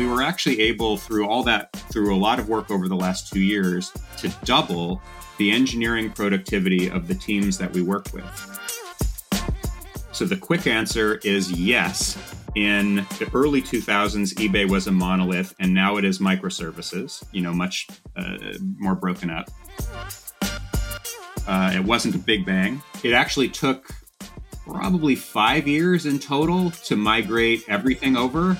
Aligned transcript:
we 0.00 0.06
were 0.06 0.22
actually 0.22 0.58
able, 0.62 0.96
through 0.96 1.28
all 1.28 1.42
that, 1.42 1.70
through 1.92 2.14
a 2.14 2.16
lot 2.16 2.38
of 2.38 2.48
work 2.48 2.70
over 2.70 2.88
the 2.88 2.96
last 2.96 3.30
two 3.30 3.40
years, 3.40 3.92
to 4.16 4.30
double 4.44 5.02
the 5.36 5.50
engineering 5.50 6.08
productivity 6.08 6.88
of 6.88 7.06
the 7.06 7.14
teams 7.14 7.58
that 7.58 7.70
we 7.70 7.82
work 7.82 8.06
with. 8.14 8.24
So 10.12 10.24
the 10.24 10.38
quick 10.38 10.66
answer 10.66 11.16
is 11.16 11.52
yes. 11.52 12.16
In 12.54 12.96
the 13.18 13.30
early 13.34 13.60
2000s, 13.60 14.32
eBay 14.36 14.66
was 14.66 14.86
a 14.86 14.90
monolith, 14.90 15.54
and 15.60 15.74
now 15.74 15.98
it 15.98 16.06
is 16.06 16.18
microservices, 16.18 17.22
you 17.32 17.42
know, 17.42 17.52
much 17.52 17.86
uh, 18.16 18.38
more 18.78 18.94
broken 18.94 19.28
up. 19.28 19.50
Uh, 21.46 21.72
it 21.74 21.84
wasn't 21.84 22.14
a 22.14 22.18
big 22.18 22.46
bang. 22.46 22.82
It 23.04 23.12
actually 23.12 23.50
took 23.50 23.94
probably 24.66 25.14
five 25.14 25.68
years 25.68 26.06
in 26.06 26.18
total 26.18 26.70
to 26.70 26.96
migrate 26.96 27.64
everything 27.68 28.16
over. 28.16 28.56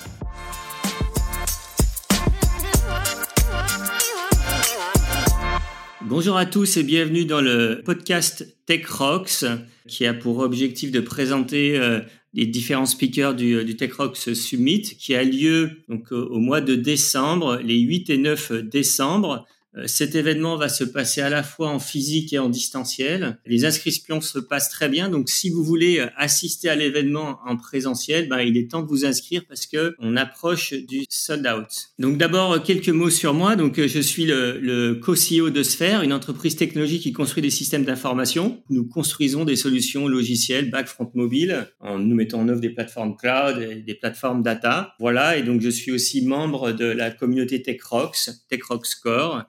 Bonjour 6.10 6.37
à 6.37 6.45
tous 6.45 6.77
et 6.77 6.82
bienvenue 6.82 7.24
dans 7.24 7.41
le 7.41 7.82
podcast 7.84 8.56
Tech 8.66 8.84
Rocks 8.88 9.45
qui 9.87 10.06
a 10.06 10.12
pour 10.12 10.38
objectif 10.38 10.91
de 10.91 10.98
présenter 10.98 11.78
euh, 11.78 12.01
les 12.34 12.46
différents 12.46 12.84
speakers 12.84 13.37
du, 13.37 13.64
du 13.64 13.77
Tech 13.77 13.92
Rocks 13.92 14.16
Summit 14.16 14.82
qui 14.82 15.15
a 15.15 15.23
lieu 15.23 15.70
donc, 15.88 16.10
au 16.10 16.41
mois 16.41 16.60
de 16.60 16.74
décembre, 16.74 17.60
les 17.62 17.78
8 17.78 18.10
et 18.10 18.18
9 18.18 18.52
décembre. 18.65 19.46
Euh, 19.77 19.87
cet 19.87 20.16
événement 20.16 20.56
va 20.56 20.69
se 20.69 20.83
passer 20.83 21.20
à 21.20 21.30
la 21.30 21.42
fois 21.42 21.69
en 21.69 21.79
physique 21.79 22.33
et 22.33 22.38
en 22.38 22.48
distanciel. 22.48 23.38
Les 23.47 23.65
inscriptions 23.65 24.20
se 24.20 24.38
passent 24.41 24.70
très 24.70 24.88
bien, 24.88 25.09
donc 25.09 25.29
si 25.29 25.48
vous 25.48 25.62
voulez 25.62 26.01
euh, 26.01 26.06
assister 26.16 26.69
à 26.69 26.74
l'événement 26.74 27.38
en 27.46 27.56
présentiel, 27.56 28.29
ben, 28.29 28.41
il 28.41 28.56
est 28.56 28.70
temps 28.70 28.83
de 28.83 28.88
vous 28.88 29.05
inscrire 29.05 29.43
parce 29.48 29.66
que 29.66 29.95
on 30.01 30.16
approche 30.16 30.73
du 30.73 31.05
sold 31.09 31.46
out. 31.46 31.69
Donc 32.01 32.19
d'abord 32.19 32.52
euh, 32.52 32.59
quelques 32.59 32.88
mots 32.88 33.10
sur 33.10 33.32
moi. 33.32 33.54
Donc 33.54 33.80
je 33.80 34.01
suis 34.01 34.24
le, 34.24 34.59
le 34.59 34.95
co-CEO 34.95 35.51
de 35.51 35.63
Sphere, 35.63 36.02
une 36.02 36.13
entreprise 36.13 36.57
technologique 36.57 37.02
qui 37.02 37.13
construit 37.13 37.43
des 37.43 37.51
systèmes 37.51 37.85
d'information. 37.85 38.63
Nous 38.71 38.87
construisons 38.88 39.45
des 39.45 39.57
solutions 39.57 40.09
logicielles 40.09 40.71
back 40.71 40.88
front 40.88 41.10
mobile 41.15 41.68
en 41.79 41.98
nous 41.98 42.16
mettant 42.16 42.41
en 42.41 42.48
œuvre 42.48 42.60
des 42.60 42.71
plateformes 42.71 43.16
cloud 43.16 43.63
et 43.63 43.76
des 43.76 43.95
plateformes 43.95 44.43
data. 44.43 44.95
Voilà, 44.98 45.37
et 45.37 45.43
donc 45.43 45.60
je 45.60 45.71
suis 45.71 45.93
aussi 45.93 46.24
membre 46.26 46.73
de 46.73 46.87
la 46.87 47.10
communauté 47.10 47.63
TechRox, 47.63 48.46
TechRox 48.48 48.96
Core 48.96 49.45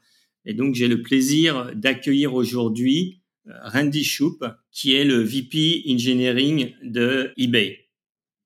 et 0.45 0.53
donc, 0.53 0.75
j'ai 0.75 0.87
le 0.87 1.01
plaisir 1.01 1.71
d'accueillir 1.75 2.33
aujourd'hui 2.33 3.21
euh, 3.47 3.51
Randy 3.63 4.03
Shoup, 4.03 4.39
qui 4.71 4.95
est 4.95 5.05
le 5.05 5.21
VP 5.21 5.83
Engineering 5.87 6.73
de 6.83 7.31
eBay. 7.37 7.79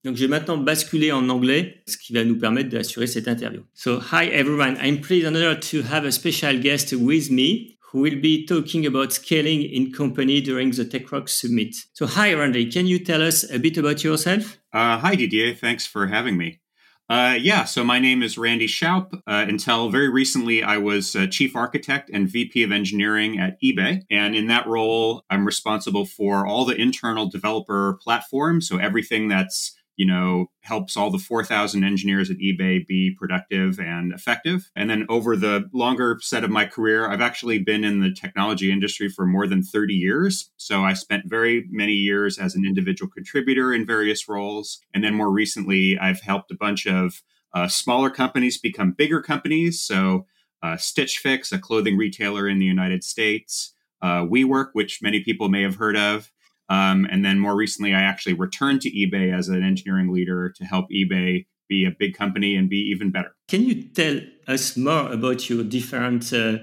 Donc, 0.04 0.16
je 0.18 0.22
vais 0.22 0.28
maintenant 0.28 0.58
basculer 0.58 1.12
en 1.12 1.30
anglais, 1.30 1.82
ce 1.88 1.98
qui 1.98 2.14
va 2.14 2.24
nous 2.24 2.38
permettre 2.38 2.70
d'assurer 2.70 3.08
cette 3.08 3.28
interview. 3.28 3.62
So, 3.74 4.00
hi 4.00 4.28
everyone. 4.32 4.78
I'm 4.84 5.02
pleased 5.02 5.26
honored 5.26 5.62
to 5.72 5.82
have 5.82 6.06
a 6.06 6.12
special 6.12 6.60
guest 6.60 6.94
with 6.94 7.32
me 7.32 7.78
who 7.92 8.02
will 8.02 8.22
be 8.22 8.46
talking 8.46 8.86
about 8.86 9.14
scaling 9.14 9.64
in 9.64 9.92
company 9.92 10.42
during 10.42 10.72
the 10.72 10.84
TechRock 10.84 11.28
Summit. 11.28 11.76
So, 11.94 12.06
hi 12.06 12.34
Randy, 12.34 12.70
can 12.70 12.86
you 12.86 13.00
tell 13.00 13.22
us 13.22 13.50
a 13.50 13.58
bit 13.58 13.78
about 13.78 14.04
yourself? 14.04 14.60
Uh, 14.72 14.98
hi 15.00 15.16
Didier, 15.16 15.56
thanks 15.56 15.88
for 15.88 16.06
having 16.08 16.38
me. 16.38 16.60
Uh, 17.08 17.38
yeah, 17.40 17.66
so 17.66 17.84
my 17.84 18.00
name 18.00 18.24
is 18.24 18.38
Randy 18.38 18.68
Shoup. 18.68 19.14
Uh, 19.28 19.46
until 19.48 19.90
very 19.90 20.10
recently, 20.10 20.64
I 20.64 20.78
was 20.78 21.16
uh, 21.16 21.28
chief 21.28 21.56
architect 21.56 22.10
and 22.12 22.28
VP 22.28 22.64
of 22.64 22.72
engineering 22.72 23.38
at 23.40 23.62
eBay. 23.62 24.02
And 24.10 24.36
in 24.36 24.48
that 24.48 24.66
role, 24.66 25.24
I'm 25.30 25.46
responsible 25.46 26.06
for 26.06 26.48
all 26.48 26.66
the 26.66 26.76
internal 26.76 27.30
developer 27.30 28.00
platforms. 28.02 28.68
So 28.68 28.78
everything 28.78 29.28
that's 29.28 29.76
you 29.98 30.06
know, 30.06 30.48
helps 30.62 30.98
all 30.98 31.10
the 31.10 31.18
4,000 31.18 31.84
engineers 31.84 32.30
at 32.30 32.38
eBay 32.38 32.86
be 32.86 33.16
productive 33.18 33.80
and 33.80 34.14
effective. 34.14 34.70
And 34.76 34.90
then 34.90 35.06
over 35.10 35.36
the 35.36 35.70
longer 35.74 36.18
set 36.22 36.44
of 36.44 36.50
my 36.50 36.66
career, 36.66 37.10
I've 37.10 37.22
actually 37.22 37.60
been 37.60 37.84
in 37.84 38.02
the 38.02 38.14
technology 38.14 38.72
industry 38.72 39.10
for 39.10 39.26
more 39.26 39.48
than 39.48 39.64
30 39.64 39.94
years. 39.94 40.52
So 40.58 40.84
I 40.84 40.94
spent 40.94 41.30
very 41.30 41.66
many 41.70 41.94
years 41.94 42.38
as 42.38 42.56
an 42.56 42.66
individual 42.66 43.10
contributor 43.10 43.74
in 43.74 43.86
various 43.86 44.28
roles. 44.28 44.80
And 44.94 45.04
then 45.04 45.14
more 45.14 45.32
recently, 45.32 45.98
I've 45.98 46.22
helped 46.22 46.52
a 46.52 46.56
bunch 46.56 46.86
of 46.86 47.22
uh, 47.54 47.68
smaller 47.68 48.10
companies 48.10 48.58
become 48.58 48.92
bigger 48.92 49.22
companies. 49.22 49.82
So 49.82 50.26
uh, 50.62 50.78
Stitch 50.78 51.20
Fix, 51.20 51.52
a 51.52 51.60
clothing 51.60 51.96
retailer 51.96 52.48
in 52.50 52.60
the 52.60 52.66
United 52.66 53.04
States, 53.04 53.74
uh, 54.02 54.22
WeWork, 54.22 54.70
which 54.74 55.02
many 55.02 55.24
people 55.24 55.48
may 55.48 55.62
have 55.62 55.76
heard 55.76 55.96
of, 55.96 56.32
um, 56.70 57.08
and 57.10 57.24
then 57.24 57.40
more 57.40 57.56
recently, 57.56 57.94
I 57.94 58.02
actually 58.02 58.34
returned 58.34 58.82
to 58.82 58.92
eBay 58.92 59.34
as 59.38 59.50
an 59.50 59.64
engineering 59.64 60.12
leader 60.12 60.52
to 60.58 60.66
help 60.66 60.88
eBay 60.90 61.46
be 61.68 61.86
a 61.86 61.92
big 61.98 62.16
company 62.16 62.56
and 62.56 62.70
be 62.70 62.78
even 62.78 63.12
better. 63.12 63.36
Can 63.48 63.64
you 63.64 63.84
tell 63.90 64.20
us 64.48 64.78
more 64.78 65.12
about 65.12 65.50
your 65.50 65.64
different 65.64 66.32
uh, 66.32 66.60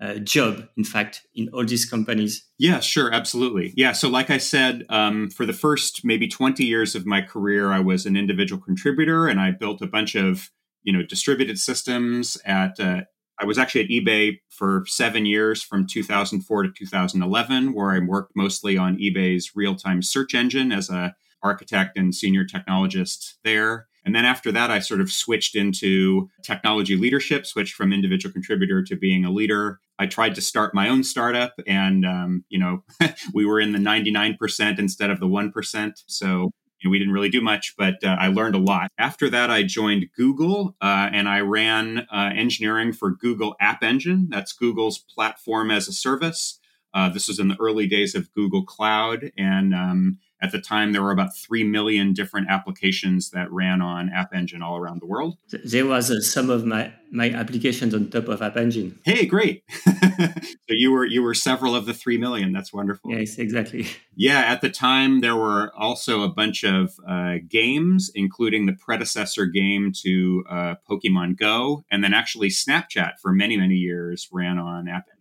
uh, 0.00 0.14
job, 0.16 0.68
in 0.76 0.84
fact, 0.84 1.22
in 1.34 1.48
all 1.50 1.64
these 1.64 1.84
companies? 1.84 2.46
Yeah, 2.58 2.80
sure, 2.80 3.12
absolutely. 3.12 3.72
Yeah, 3.76 3.92
so 3.92 4.08
like 4.08 4.30
I 4.30 4.38
said, 4.38 4.84
um, 4.88 5.30
for 5.30 5.46
the 5.46 5.52
first 5.52 6.04
maybe 6.04 6.28
20 6.28 6.64
years 6.64 6.94
of 6.94 7.06
my 7.06 7.22
career, 7.22 7.72
I 7.72 7.80
was 7.80 8.06
an 8.06 8.16
individual 8.16 8.60
contributor 8.60 9.26
and 9.26 9.40
I 9.40 9.50
built 9.52 9.82
a 9.82 9.86
bunch 9.86 10.14
of 10.14 10.50
you 10.82 10.92
know 10.92 11.02
distributed 11.02 11.58
systems 11.58 12.38
at 12.46 12.78
uh, 12.80 13.02
I 13.38 13.44
was 13.44 13.58
actually 13.58 13.82
at 13.82 13.90
eBay 13.90 14.40
for 14.48 14.84
seven 14.86 15.26
years 15.26 15.62
from 15.62 15.86
2004 15.86 16.62
to 16.62 16.70
2011, 16.70 17.74
where 17.74 17.92
I 17.92 17.98
worked 17.98 18.32
mostly 18.34 18.78
on 18.78 18.98
eBay's 18.98 19.52
real 19.54 19.74
time 19.74 20.02
search 20.02 20.34
engine 20.34 20.72
as 20.72 20.88
a 20.88 21.14
architect 21.42 21.96
and 21.96 22.14
senior 22.14 22.44
technologist 22.44 23.34
there. 23.44 23.86
And 24.04 24.14
then 24.14 24.24
after 24.24 24.52
that, 24.52 24.70
I 24.70 24.78
sort 24.78 25.00
of 25.00 25.10
switched 25.10 25.56
into 25.56 26.30
technology 26.42 26.96
leadership, 26.96 27.44
switched 27.44 27.74
from 27.74 27.92
individual 27.92 28.32
contributor 28.32 28.82
to 28.84 28.96
being 28.96 29.24
a 29.24 29.32
leader. 29.32 29.80
I 29.98 30.06
tried 30.06 30.34
to 30.36 30.40
start 30.40 30.74
my 30.74 30.88
own 30.88 31.02
startup, 31.02 31.54
and 31.66 32.06
um, 32.06 32.44
you 32.48 32.58
know, 32.58 32.84
we 33.34 33.44
were 33.44 33.60
in 33.60 33.72
the 33.72 33.78
99% 33.78 34.78
instead 34.78 35.10
of 35.10 35.18
the 35.18 35.26
1%. 35.26 35.92
So 36.06 36.52
we 36.90 36.98
didn't 36.98 37.14
really 37.14 37.28
do 37.28 37.40
much, 37.40 37.74
but 37.76 38.02
uh, 38.04 38.16
I 38.18 38.28
learned 38.28 38.54
a 38.54 38.58
lot. 38.58 38.90
After 38.98 39.28
that, 39.30 39.50
I 39.50 39.62
joined 39.62 40.06
Google 40.16 40.76
uh, 40.80 41.10
and 41.12 41.28
I 41.28 41.40
ran 41.40 42.06
uh, 42.12 42.30
engineering 42.34 42.92
for 42.92 43.10
Google 43.10 43.54
App 43.60 43.82
Engine. 43.82 44.28
That's 44.30 44.52
Google's 44.52 44.98
platform 44.98 45.70
as 45.70 45.88
a 45.88 45.92
service. 45.92 46.58
Uh, 46.94 47.08
this 47.10 47.28
was 47.28 47.38
in 47.38 47.48
the 47.48 47.56
early 47.60 47.86
days 47.86 48.14
of 48.14 48.32
Google 48.32 48.64
Cloud, 48.64 49.30
and 49.36 49.74
um, 49.74 50.18
at 50.42 50.52
the 50.52 50.60
time, 50.60 50.92
there 50.92 51.02
were 51.02 51.12
about 51.12 51.34
3 51.34 51.64
million 51.64 52.12
different 52.12 52.48
applications 52.50 53.30
that 53.30 53.50
ran 53.50 53.80
on 53.80 54.10
App 54.10 54.34
Engine 54.34 54.62
all 54.62 54.76
around 54.76 55.00
the 55.00 55.06
world. 55.06 55.38
There 55.64 55.86
was 55.86 56.10
uh, 56.10 56.20
some 56.20 56.50
of 56.50 56.64
my, 56.66 56.92
my 57.10 57.30
applications 57.30 57.94
on 57.94 58.10
top 58.10 58.28
of 58.28 58.42
App 58.42 58.56
Engine. 58.56 58.98
Hey, 59.04 59.24
great. 59.24 59.64
so 59.84 60.32
you 60.68 60.92
were 60.92 61.06
you 61.06 61.22
were 61.22 61.34
several 61.34 61.74
of 61.74 61.86
the 61.86 61.94
3 61.94 62.18
million. 62.18 62.52
That's 62.52 62.72
wonderful. 62.72 63.10
Yes, 63.10 63.38
exactly. 63.38 63.86
Yeah, 64.18 64.38
at 64.40 64.62
the 64.62 64.70
time, 64.70 65.20
there 65.20 65.36
were 65.36 65.70
also 65.76 66.22
a 66.22 66.28
bunch 66.30 66.64
of 66.64 66.98
uh, 67.06 67.34
games, 67.46 68.10
including 68.14 68.64
the 68.64 68.72
predecessor 68.72 69.44
game 69.44 69.92
to 70.04 70.42
uh, 70.48 70.74
Pokemon 70.88 71.36
Go. 71.36 71.84
And 71.90 72.02
then 72.02 72.14
actually, 72.14 72.48
Snapchat 72.48 73.18
for 73.20 73.30
many, 73.30 73.58
many 73.58 73.74
years 73.74 74.26
ran 74.32 74.58
on 74.58 74.88
App 74.88 75.04
Engine. 75.12 75.15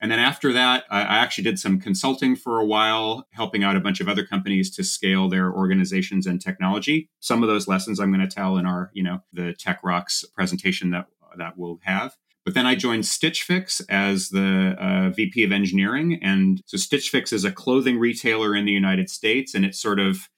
And 0.00 0.10
then 0.10 0.18
after 0.18 0.52
that, 0.54 0.84
I, 0.90 1.02
actually 1.02 1.44
did 1.44 1.58
some 1.58 1.78
consulting 1.78 2.34
for 2.34 2.58
a 2.58 2.64
while, 2.64 3.26
helping 3.32 3.62
out 3.62 3.76
a 3.76 3.80
bunch 3.80 4.00
of 4.00 4.08
other 4.08 4.24
companies 4.24 4.70
to 4.76 4.84
scale 4.84 5.28
their 5.28 5.52
organizations 5.52 6.26
and 6.26 6.40
technology. 6.40 7.10
Some 7.20 7.42
of 7.42 7.48
those 7.48 7.68
lessons 7.68 8.00
I'm 8.00 8.12
going 8.12 8.26
to 8.26 8.34
tell 8.34 8.56
in 8.56 8.64
our, 8.64 8.90
you 8.94 9.02
know, 9.02 9.20
the 9.32 9.52
Tech 9.52 9.80
Rocks 9.84 10.24
presentation 10.34 10.90
that 10.90 11.06
that 11.36 11.56
we'll 11.56 11.78
have. 11.82 12.16
But 12.44 12.54
then 12.54 12.66
I 12.66 12.74
joined 12.74 13.06
Stitch 13.06 13.42
Fix 13.42 13.80
as 13.88 14.30
the 14.30 14.74
uh, 14.78 15.10
VP 15.10 15.44
of 15.44 15.52
engineering. 15.52 16.18
And 16.22 16.62
so 16.64 16.76
Stitch 16.76 17.10
Fix 17.10 17.32
is 17.32 17.44
a 17.44 17.52
clothing 17.52 17.98
retailer 17.98 18.56
in 18.56 18.64
the 18.64 18.72
United 18.72 19.10
States. 19.10 19.54
And 19.54 19.64
its 19.64 19.80
sort 19.80 20.00
of 20.00 20.28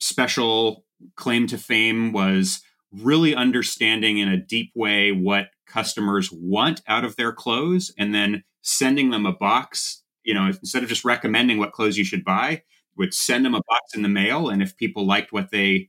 special 0.00 0.84
claim 1.16 1.46
to 1.48 1.58
fame 1.58 2.12
was 2.12 2.62
really 2.92 3.34
understanding 3.34 4.18
in 4.18 4.28
a 4.28 4.36
deep 4.36 4.72
way 4.74 5.12
what 5.12 5.50
customers 5.66 6.32
want 6.32 6.82
out 6.88 7.04
of 7.04 7.16
their 7.16 7.32
clothes 7.32 7.92
and 7.96 8.12
then 8.12 8.42
sending 8.62 9.10
them 9.10 9.26
a 9.26 9.32
box, 9.32 10.02
you 10.24 10.34
know, 10.34 10.46
instead 10.46 10.82
of 10.82 10.88
just 10.88 11.04
recommending 11.04 11.58
what 11.58 11.72
clothes 11.72 11.96
you 11.96 12.04
should 12.04 12.24
buy, 12.24 12.62
would 12.96 13.14
send 13.14 13.44
them 13.44 13.54
a 13.54 13.62
box 13.68 13.94
in 13.94 14.02
the 14.02 14.08
mail. 14.08 14.48
And 14.48 14.62
if 14.62 14.76
people 14.76 15.06
liked 15.06 15.32
what 15.32 15.50
they 15.50 15.88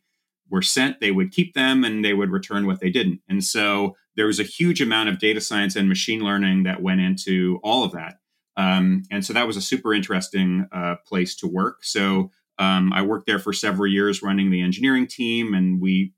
were 0.49 0.61
sent, 0.61 0.99
they 0.99 1.11
would 1.11 1.31
keep 1.31 1.53
them 1.53 1.83
and 1.83 2.03
they 2.03 2.13
would 2.13 2.29
return 2.29 2.65
what 2.65 2.79
they 2.79 2.89
didn't. 2.89 3.21
And 3.27 3.43
so 3.43 3.95
there 4.15 4.27
was 4.27 4.39
a 4.39 4.43
huge 4.43 4.81
amount 4.81 5.09
of 5.09 5.19
data 5.19 5.41
science 5.41 5.75
and 5.75 5.87
machine 5.87 6.21
learning 6.21 6.63
that 6.63 6.81
went 6.81 7.01
into 7.01 7.59
all 7.63 7.83
of 7.83 7.91
that. 7.93 8.15
Um, 8.57 9.03
and 9.09 9.25
so 9.25 9.33
that 9.33 9.47
was 9.47 9.57
a 9.57 9.61
super 9.61 9.93
interesting 9.93 10.67
uh, 10.71 10.95
place 11.05 11.35
to 11.37 11.47
work. 11.47 11.83
So 11.83 12.31
um, 12.59 12.91
I 12.93 13.01
worked 13.01 13.25
there 13.25 13.39
for 13.39 13.53
several 13.53 13.91
years 13.91 14.21
running 14.21 14.51
the 14.51 14.61
engineering 14.61 15.07
team, 15.07 15.53
and 15.53 15.81
we 15.81 16.13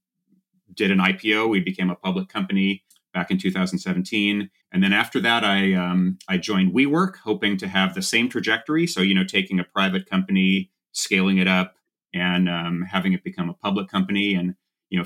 did 0.73 0.91
an 0.91 0.97
IPO. 0.97 1.49
We 1.49 1.59
became 1.59 1.89
a 1.89 1.95
public 1.95 2.27
company 2.27 2.83
back 3.13 3.31
in 3.31 3.37
2017. 3.37 4.49
And 4.71 4.83
then 4.83 4.93
after 4.93 5.19
that, 5.21 5.43
I 5.43 5.73
um, 5.73 6.17
I 6.27 6.37
joined 6.37 6.73
WeWork, 6.73 7.17
hoping 7.23 7.57
to 7.57 7.67
have 7.67 7.93
the 7.93 8.01
same 8.01 8.29
trajectory. 8.29 8.87
So 8.87 9.01
you 9.01 9.13
know, 9.13 9.23
taking 9.23 9.59
a 9.59 9.63
private 9.63 10.09
company, 10.09 10.71
scaling 10.91 11.37
it 11.37 11.47
up, 11.47 11.75
and 12.13 12.49
um, 12.49 12.85
having 12.89 13.13
it 13.13 13.23
become 13.23 13.49
a 13.49 13.53
public 13.53 13.89
company. 13.89 14.33
And 14.33 14.55
you 14.89 14.99
know, 14.99 15.05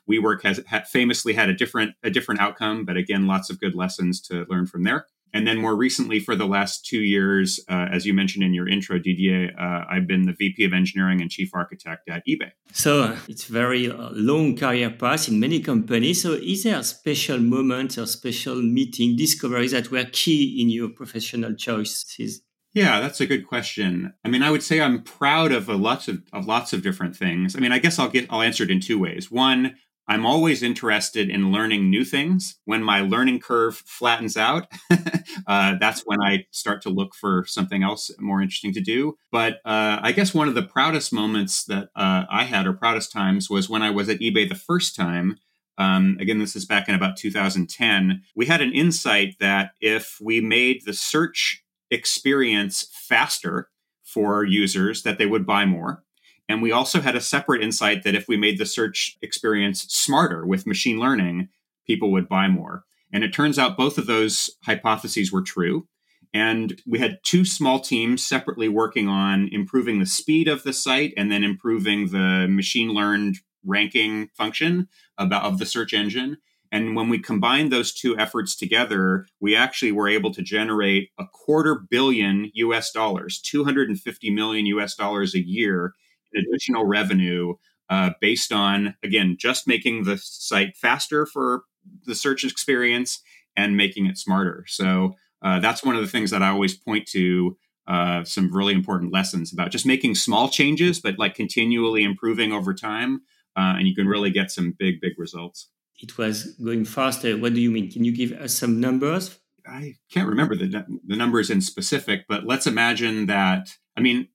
WeWork 0.10 0.42
has 0.42 0.60
famously 0.88 1.32
had 1.32 1.48
a 1.48 1.54
different 1.54 1.94
a 2.02 2.10
different 2.10 2.40
outcome, 2.40 2.84
but 2.84 2.96
again, 2.96 3.26
lots 3.26 3.50
of 3.50 3.60
good 3.60 3.74
lessons 3.74 4.20
to 4.22 4.46
learn 4.48 4.66
from 4.66 4.84
there. 4.84 5.06
And 5.32 5.46
then 5.46 5.58
more 5.58 5.76
recently, 5.76 6.20
for 6.20 6.34
the 6.34 6.46
last 6.46 6.84
two 6.84 7.00
years, 7.00 7.60
uh, 7.68 7.86
as 7.92 8.06
you 8.06 8.14
mentioned 8.14 8.44
in 8.44 8.54
your 8.54 8.68
intro, 8.68 8.98
Didier, 8.98 9.52
uh, 9.58 9.84
I've 9.88 10.06
been 10.06 10.22
the 10.22 10.32
VP 10.32 10.64
of 10.64 10.72
Engineering 10.72 11.20
and 11.20 11.30
Chief 11.30 11.50
Architect 11.54 12.08
at 12.08 12.22
eBay. 12.26 12.52
So 12.72 13.16
it's 13.28 13.44
very 13.44 13.90
uh, 13.90 14.10
long 14.12 14.56
career 14.56 14.90
path 14.90 15.28
in 15.28 15.38
many 15.38 15.60
companies. 15.60 16.22
So 16.22 16.32
is 16.32 16.64
there 16.64 16.78
a 16.78 16.84
special 16.84 17.38
moments 17.38 17.98
or 17.98 18.06
special 18.06 18.56
meeting 18.56 19.16
discoveries 19.16 19.72
that 19.72 19.90
were 19.90 20.06
key 20.10 20.60
in 20.60 20.70
your 20.70 20.88
professional 20.90 21.54
choices? 21.54 22.42
Yeah, 22.72 23.00
that's 23.00 23.20
a 23.20 23.26
good 23.26 23.48
question. 23.48 24.14
I 24.24 24.28
mean, 24.28 24.42
I 24.42 24.50
would 24.50 24.62
say 24.62 24.80
I'm 24.80 25.02
proud 25.02 25.50
of 25.50 25.68
a 25.68 25.74
lots 25.74 26.06
of, 26.06 26.22
of 26.32 26.46
lots 26.46 26.72
of 26.72 26.82
different 26.82 27.16
things. 27.16 27.56
I 27.56 27.58
mean, 27.58 27.72
I 27.72 27.80
guess 27.80 27.98
I'll 27.98 28.08
get 28.08 28.26
I'll 28.30 28.42
answer 28.42 28.62
it 28.62 28.70
in 28.70 28.80
two 28.80 28.98
ways. 28.98 29.30
One, 29.30 29.74
I'm 30.10 30.26
always 30.26 30.64
interested 30.64 31.30
in 31.30 31.52
learning 31.52 31.88
new 31.88 32.04
things. 32.04 32.58
When 32.64 32.82
my 32.82 33.00
learning 33.00 33.38
curve 33.38 33.76
flattens 33.76 34.36
out, 34.36 34.66
uh, 35.46 35.76
that's 35.78 36.02
when 36.04 36.20
I 36.20 36.46
start 36.50 36.82
to 36.82 36.90
look 36.90 37.14
for 37.14 37.44
something 37.46 37.84
else 37.84 38.10
more 38.18 38.42
interesting 38.42 38.72
to 38.72 38.80
do. 38.80 39.16
But 39.30 39.60
uh, 39.64 40.00
I 40.02 40.10
guess 40.10 40.34
one 40.34 40.48
of 40.48 40.56
the 40.56 40.64
proudest 40.64 41.12
moments 41.12 41.64
that 41.66 41.90
uh, 41.94 42.24
I 42.28 42.42
had, 42.42 42.66
or 42.66 42.72
proudest 42.72 43.12
times, 43.12 43.48
was 43.48 43.70
when 43.70 43.82
I 43.82 43.90
was 43.90 44.08
at 44.08 44.18
eBay 44.18 44.48
the 44.48 44.56
first 44.56 44.96
time. 44.96 45.36
Um, 45.78 46.16
again, 46.18 46.40
this 46.40 46.56
is 46.56 46.66
back 46.66 46.88
in 46.88 46.96
about 46.96 47.16
2010. 47.16 48.22
We 48.34 48.46
had 48.46 48.60
an 48.60 48.72
insight 48.72 49.36
that 49.38 49.74
if 49.80 50.18
we 50.20 50.40
made 50.40 50.82
the 50.86 50.92
search 50.92 51.62
experience 51.88 52.88
faster 52.92 53.68
for 54.02 54.44
users, 54.44 55.04
that 55.04 55.18
they 55.18 55.26
would 55.26 55.46
buy 55.46 55.66
more. 55.66 56.02
And 56.50 56.60
we 56.60 56.72
also 56.72 57.00
had 57.00 57.14
a 57.14 57.20
separate 57.20 57.62
insight 57.62 58.02
that 58.02 58.16
if 58.16 58.26
we 58.26 58.36
made 58.36 58.58
the 58.58 58.66
search 58.66 59.16
experience 59.22 59.82
smarter 59.82 60.44
with 60.44 60.66
machine 60.66 60.98
learning, 60.98 61.48
people 61.86 62.10
would 62.10 62.28
buy 62.28 62.48
more. 62.48 62.82
And 63.12 63.22
it 63.22 63.32
turns 63.32 63.56
out 63.56 63.76
both 63.76 63.98
of 63.98 64.06
those 64.06 64.50
hypotheses 64.64 65.30
were 65.30 65.42
true. 65.42 65.86
And 66.34 66.82
we 66.84 66.98
had 66.98 67.20
two 67.22 67.44
small 67.44 67.78
teams 67.78 68.26
separately 68.26 68.68
working 68.68 69.06
on 69.06 69.48
improving 69.52 70.00
the 70.00 70.06
speed 70.06 70.48
of 70.48 70.64
the 70.64 70.72
site 70.72 71.14
and 71.16 71.30
then 71.30 71.44
improving 71.44 72.08
the 72.08 72.48
machine 72.48 72.88
learned 72.88 73.36
ranking 73.64 74.26
function 74.36 74.88
about, 75.18 75.44
of 75.44 75.60
the 75.60 75.66
search 75.66 75.94
engine. 75.94 76.38
And 76.72 76.96
when 76.96 77.08
we 77.08 77.20
combined 77.20 77.70
those 77.70 77.92
two 77.92 78.18
efforts 78.18 78.56
together, 78.56 79.24
we 79.38 79.54
actually 79.54 79.92
were 79.92 80.08
able 80.08 80.32
to 80.32 80.42
generate 80.42 81.10
a 81.16 81.26
quarter 81.32 81.76
billion 81.88 82.50
US 82.54 82.90
dollars, 82.90 83.40
250 83.40 84.30
million 84.30 84.66
US 84.66 84.96
dollars 84.96 85.36
a 85.36 85.46
year 85.46 85.94
additional 86.34 86.84
revenue 86.84 87.54
uh, 87.88 88.10
based 88.20 88.52
on, 88.52 88.94
again, 89.02 89.36
just 89.38 89.66
making 89.66 90.04
the 90.04 90.18
site 90.18 90.76
faster 90.76 91.26
for 91.26 91.64
the 92.06 92.14
search 92.14 92.44
experience 92.44 93.22
and 93.56 93.76
making 93.76 94.06
it 94.06 94.16
smarter. 94.16 94.64
So 94.68 95.14
uh, 95.42 95.60
that's 95.60 95.82
one 95.82 95.96
of 95.96 96.02
the 96.02 96.08
things 96.08 96.30
that 96.30 96.42
I 96.42 96.48
always 96.48 96.76
point 96.76 97.06
to. 97.08 97.56
Uh, 97.86 98.22
some 98.22 98.54
really 98.54 98.74
important 98.74 99.12
lessons 99.12 99.52
about 99.52 99.72
just 99.72 99.84
making 99.84 100.14
small 100.14 100.48
changes, 100.48 101.00
but 101.00 101.18
like 101.18 101.34
continually 101.34 102.04
improving 102.04 102.52
over 102.52 102.72
time, 102.72 103.22
uh, 103.56 103.74
and 103.78 103.88
you 103.88 103.96
can 103.96 104.06
really 104.06 104.30
get 104.30 104.48
some 104.48 104.76
big, 104.78 105.00
big 105.00 105.18
results. 105.18 105.70
It 105.98 106.16
was 106.16 106.54
going 106.62 106.84
faster. 106.84 107.36
What 107.36 107.52
do 107.52 107.60
you 107.60 107.70
mean? 107.70 107.90
Can 107.90 108.04
you 108.04 108.12
give 108.12 108.30
us 108.32 108.54
some 108.54 108.78
numbers? 108.80 109.40
I 109.66 109.94
can't 110.12 110.28
remember 110.28 110.54
the 110.54 110.84
the 111.04 111.16
numbers 111.16 111.50
in 111.50 111.60
specific, 111.60 112.26
but 112.28 112.44
let's 112.44 112.66
imagine 112.66 113.26
that. 113.26 113.70
I 113.96 114.00
mean, 114.00 114.28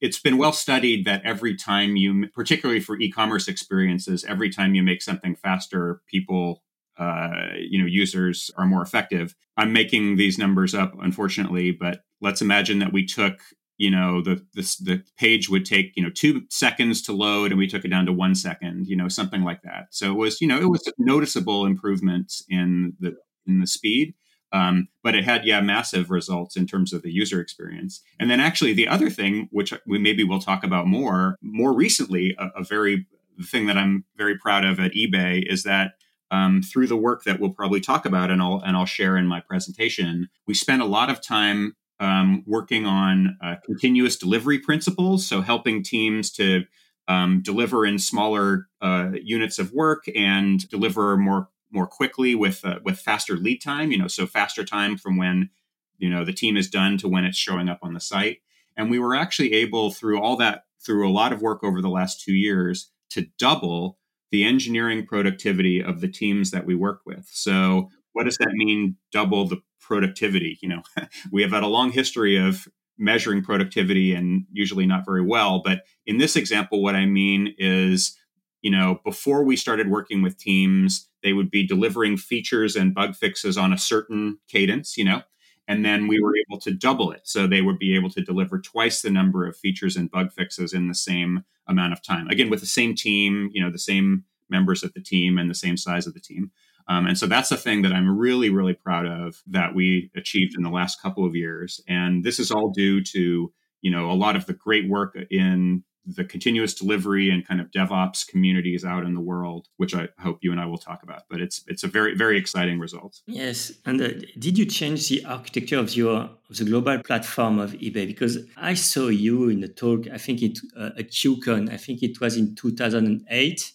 it's 0.00 0.18
been 0.20 0.36
well 0.36 0.52
studied 0.52 1.04
that 1.06 1.22
every 1.24 1.56
time 1.56 1.96
you, 1.96 2.28
particularly 2.34 2.80
for 2.80 2.98
e-commerce 2.98 3.48
experiences, 3.48 4.24
every 4.24 4.50
time 4.50 4.74
you 4.74 4.82
make 4.82 5.02
something 5.02 5.34
faster, 5.34 6.02
people, 6.08 6.62
uh, 6.98 7.52
you 7.58 7.78
know, 7.78 7.86
users 7.86 8.50
are 8.56 8.66
more 8.66 8.82
effective. 8.82 9.34
I'm 9.56 9.72
making 9.72 10.16
these 10.16 10.38
numbers 10.38 10.74
up, 10.74 10.94
unfortunately, 11.00 11.70
but 11.70 12.02
let's 12.20 12.42
imagine 12.42 12.78
that 12.80 12.92
we 12.92 13.06
took, 13.06 13.40
you 13.78 13.90
know, 13.90 14.22
the 14.22 14.44
this, 14.54 14.76
the 14.76 15.02
page 15.18 15.48
would 15.48 15.64
take, 15.64 15.92
you 15.96 16.02
know, 16.02 16.10
two 16.10 16.42
seconds 16.50 17.02
to 17.02 17.12
load, 17.12 17.50
and 17.50 17.58
we 17.58 17.66
took 17.66 17.84
it 17.84 17.88
down 17.88 18.06
to 18.06 18.12
one 18.12 18.34
second, 18.34 18.86
you 18.86 18.96
know, 18.96 19.08
something 19.08 19.42
like 19.42 19.62
that. 19.62 19.86
So 19.90 20.10
it 20.10 20.16
was, 20.16 20.40
you 20.40 20.48
know, 20.48 20.58
it 20.58 20.70
was 20.70 20.90
noticeable 20.98 21.66
improvements 21.66 22.42
in 22.48 22.94
the 23.00 23.16
in 23.46 23.60
the 23.60 23.66
speed. 23.66 24.14
Um, 24.56 24.88
but 25.02 25.14
it 25.14 25.24
had, 25.24 25.44
yeah, 25.44 25.60
massive 25.60 26.10
results 26.10 26.56
in 26.56 26.66
terms 26.66 26.92
of 26.92 27.02
the 27.02 27.12
user 27.12 27.40
experience. 27.40 28.00
And 28.18 28.30
then 28.30 28.40
actually 28.40 28.72
the 28.72 28.88
other 28.88 29.10
thing, 29.10 29.48
which 29.52 29.74
we 29.86 29.98
maybe 29.98 30.24
we'll 30.24 30.38
talk 30.40 30.64
about 30.64 30.86
more, 30.86 31.36
more 31.42 31.74
recently, 31.74 32.34
a, 32.38 32.60
a 32.60 32.64
very 32.64 33.06
thing 33.44 33.66
that 33.66 33.76
I'm 33.76 34.04
very 34.16 34.38
proud 34.38 34.64
of 34.64 34.80
at 34.80 34.92
eBay 34.92 35.44
is 35.46 35.62
that 35.64 35.92
um, 36.30 36.62
through 36.62 36.86
the 36.86 36.96
work 36.96 37.24
that 37.24 37.38
we'll 37.38 37.50
probably 37.50 37.80
talk 37.80 38.06
about 38.06 38.30
and 38.30 38.40
I'll 38.40 38.60
and 38.64 38.76
I'll 38.76 38.86
share 38.86 39.16
in 39.16 39.26
my 39.26 39.40
presentation, 39.40 40.28
we 40.46 40.54
spent 40.54 40.82
a 40.82 40.86
lot 40.86 41.10
of 41.10 41.22
time 41.22 41.76
um, 42.00 42.42
working 42.46 42.86
on 42.86 43.36
uh, 43.42 43.56
continuous 43.64 44.16
delivery 44.16 44.58
principles, 44.58 45.26
so 45.26 45.40
helping 45.40 45.82
teams 45.82 46.30
to 46.32 46.64
um, 47.08 47.42
deliver 47.42 47.86
in 47.86 47.98
smaller 47.98 48.68
uh, 48.80 49.10
units 49.22 49.58
of 49.58 49.72
work 49.72 50.06
and 50.16 50.68
deliver 50.68 51.16
more 51.16 51.48
more 51.76 51.86
quickly 51.86 52.34
with 52.34 52.64
uh, 52.64 52.80
with 52.82 52.98
faster 52.98 53.36
lead 53.36 53.62
time. 53.62 53.92
You 53.92 53.98
know, 53.98 54.08
so 54.08 54.26
faster 54.26 54.64
time 54.64 54.96
from 54.96 55.16
when 55.16 55.50
you 55.98 56.10
know 56.10 56.24
the 56.24 56.32
team 56.32 56.56
is 56.56 56.68
done 56.68 56.96
to 56.98 57.08
when 57.08 57.24
it's 57.24 57.38
showing 57.38 57.68
up 57.68 57.78
on 57.82 57.94
the 57.94 58.00
site. 58.00 58.38
And 58.76 58.90
we 58.90 58.98
were 58.98 59.14
actually 59.14 59.52
able 59.54 59.92
through 59.92 60.20
all 60.20 60.36
that 60.38 60.64
through 60.84 61.08
a 61.08 61.12
lot 61.12 61.32
of 61.32 61.42
work 61.42 61.62
over 61.62 61.80
the 61.80 61.88
last 61.88 62.20
two 62.20 62.34
years 62.34 62.90
to 63.10 63.26
double 63.38 63.98
the 64.30 64.44
engineering 64.44 65.06
productivity 65.06 65.82
of 65.82 66.00
the 66.00 66.08
teams 66.08 66.50
that 66.50 66.66
we 66.66 66.74
work 66.74 67.00
with. 67.06 67.28
So 67.30 67.90
what 68.12 68.24
does 68.24 68.38
that 68.38 68.52
mean? 68.52 68.96
Double 69.12 69.46
the 69.46 69.60
productivity. 69.80 70.58
You 70.60 70.68
know, 70.68 70.82
we 71.32 71.42
have 71.42 71.52
had 71.52 71.62
a 71.62 71.68
long 71.68 71.92
history 71.92 72.36
of 72.36 72.66
measuring 72.98 73.42
productivity 73.42 74.14
and 74.14 74.46
usually 74.52 74.86
not 74.86 75.04
very 75.04 75.22
well. 75.22 75.62
But 75.64 75.82
in 76.06 76.18
this 76.18 76.34
example, 76.36 76.82
what 76.82 76.96
I 76.96 77.06
mean 77.06 77.54
is, 77.58 78.16
you 78.62 78.70
know, 78.70 79.00
before 79.04 79.44
we 79.44 79.56
started 79.56 79.90
working 79.90 80.22
with 80.22 80.38
teams, 80.38 81.08
they 81.26 81.32
would 81.32 81.50
be 81.50 81.66
delivering 81.66 82.16
features 82.16 82.76
and 82.76 82.94
bug 82.94 83.16
fixes 83.16 83.58
on 83.58 83.72
a 83.72 83.78
certain 83.78 84.38
cadence, 84.48 84.96
you 84.96 85.04
know, 85.04 85.22
and 85.66 85.84
then 85.84 86.06
we 86.06 86.20
were 86.20 86.34
able 86.48 86.60
to 86.60 86.70
double 86.70 87.10
it. 87.10 87.22
So 87.24 87.48
they 87.48 87.62
would 87.62 87.78
be 87.78 87.96
able 87.96 88.10
to 88.10 88.22
deliver 88.22 88.60
twice 88.60 89.02
the 89.02 89.10
number 89.10 89.44
of 89.44 89.56
features 89.56 89.96
and 89.96 90.08
bug 90.08 90.32
fixes 90.32 90.72
in 90.72 90.86
the 90.86 90.94
same 90.94 91.42
amount 91.66 91.92
of 91.92 92.00
time. 92.00 92.28
Again, 92.28 92.48
with 92.48 92.60
the 92.60 92.66
same 92.66 92.94
team, 92.94 93.50
you 93.52 93.60
know, 93.60 93.72
the 93.72 93.78
same 93.78 94.22
members 94.48 94.84
of 94.84 94.92
the 94.94 95.00
team 95.00 95.36
and 95.36 95.50
the 95.50 95.54
same 95.54 95.76
size 95.76 96.06
of 96.06 96.14
the 96.14 96.20
team. 96.20 96.52
Um, 96.88 97.08
and 97.08 97.18
so 97.18 97.26
that's 97.26 97.50
a 97.50 97.56
thing 97.56 97.82
that 97.82 97.92
I'm 97.92 98.16
really, 98.16 98.48
really 98.48 98.74
proud 98.74 99.06
of 99.06 99.42
that 99.48 99.74
we 99.74 100.12
achieved 100.14 100.54
in 100.56 100.62
the 100.62 100.70
last 100.70 101.02
couple 101.02 101.26
of 101.26 101.34
years. 101.34 101.80
And 101.88 102.22
this 102.22 102.38
is 102.38 102.52
all 102.52 102.70
due 102.70 103.02
to, 103.02 103.52
you 103.82 103.90
know, 103.90 104.08
a 104.08 104.14
lot 104.14 104.36
of 104.36 104.46
the 104.46 104.54
great 104.54 104.88
work 104.88 105.18
in 105.30 105.82
the 106.06 106.24
continuous 106.24 106.72
delivery 106.74 107.30
and 107.30 107.46
kind 107.46 107.60
of 107.60 107.70
DevOps 107.70 108.26
communities 108.26 108.84
out 108.84 109.04
in 109.04 109.14
the 109.14 109.20
world, 109.20 109.68
which 109.76 109.94
I 109.94 110.08
hope 110.18 110.38
you 110.40 110.52
and 110.52 110.60
I 110.60 110.66
will 110.66 110.78
talk 110.78 111.02
about. 111.02 111.22
But 111.28 111.40
it's 111.40 111.64
it's 111.66 111.82
a 111.82 111.88
very 111.88 112.14
very 112.14 112.38
exciting 112.38 112.78
result. 112.78 113.20
Yes, 113.26 113.72
and 113.84 114.00
uh, 114.00 114.08
did 114.38 114.56
you 114.58 114.66
change 114.66 115.08
the 115.08 115.24
architecture 115.24 115.78
of 115.78 115.94
your 115.96 116.30
of 116.48 116.56
the 116.56 116.64
global 116.64 117.02
platform 117.02 117.58
of 117.58 117.72
eBay? 117.72 118.06
Because 118.06 118.38
I 118.56 118.74
saw 118.74 119.08
you 119.08 119.48
in 119.48 119.62
a 119.64 119.68
talk. 119.68 120.06
I 120.12 120.18
think 120.18 120.42
it 120.42 120.58
uh, 120.76 120.90
at 120.98 121.10
QCon. 121.10 121.72
I 121.72 121.76
think 121.76 122.02
it 122.02 122.20
was 122.20 122.36
in 122.36 122.54
two 122.54 122.74
thousand 122.74 123.06
and 123.06 123.26
eight. 123.30 123.72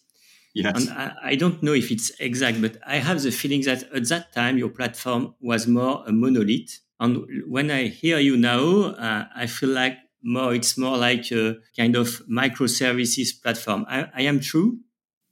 Yes. 0.53 0.87
And 0.87 0.97
I, 0.97 1.13
I, 1.23 1.35
don't 1.35 1.63
know 1.63 1.71
if 1.71 1.91
it's 1.91 2.11
exact, 2.19 2.61
but 2.61 2.75
I 2.85 2.97
have 2.97 3.21
the 3.21 3.31
feeling 3.31 3.61
that 3.61 3.83
at 3.93 4.09
that 4.09 4.33
time 4.33 4.57
your 4.57 4.67
platform 4.67 5.33
was 5.39 5.65
more 5.65 6.03
a 6.05 6.11
monolith. 6.11 6.79
And 6.99 7.25
when 7.47 7.71
I 7.71 7.87
hear 7.87 8.19
you 8.19 8.35
now, 8.35 8.87
uh, 8.87 9.27
I 9.33 9.47
feel 9.47 9.69
like 9.69 9.97
more 10.23 10.53
it's 10.53 10.77
more 10.77 10.97
like 10.97 11.31
a 11.31 11.57
kind 11.77 11.95
of 11.95 12.21
microservices 12.29 13.29
platform. 13.41 13.85
I, 13.89 14.07
I 14.15 14.21
am 14.23 14.39
true. 14.39 14.79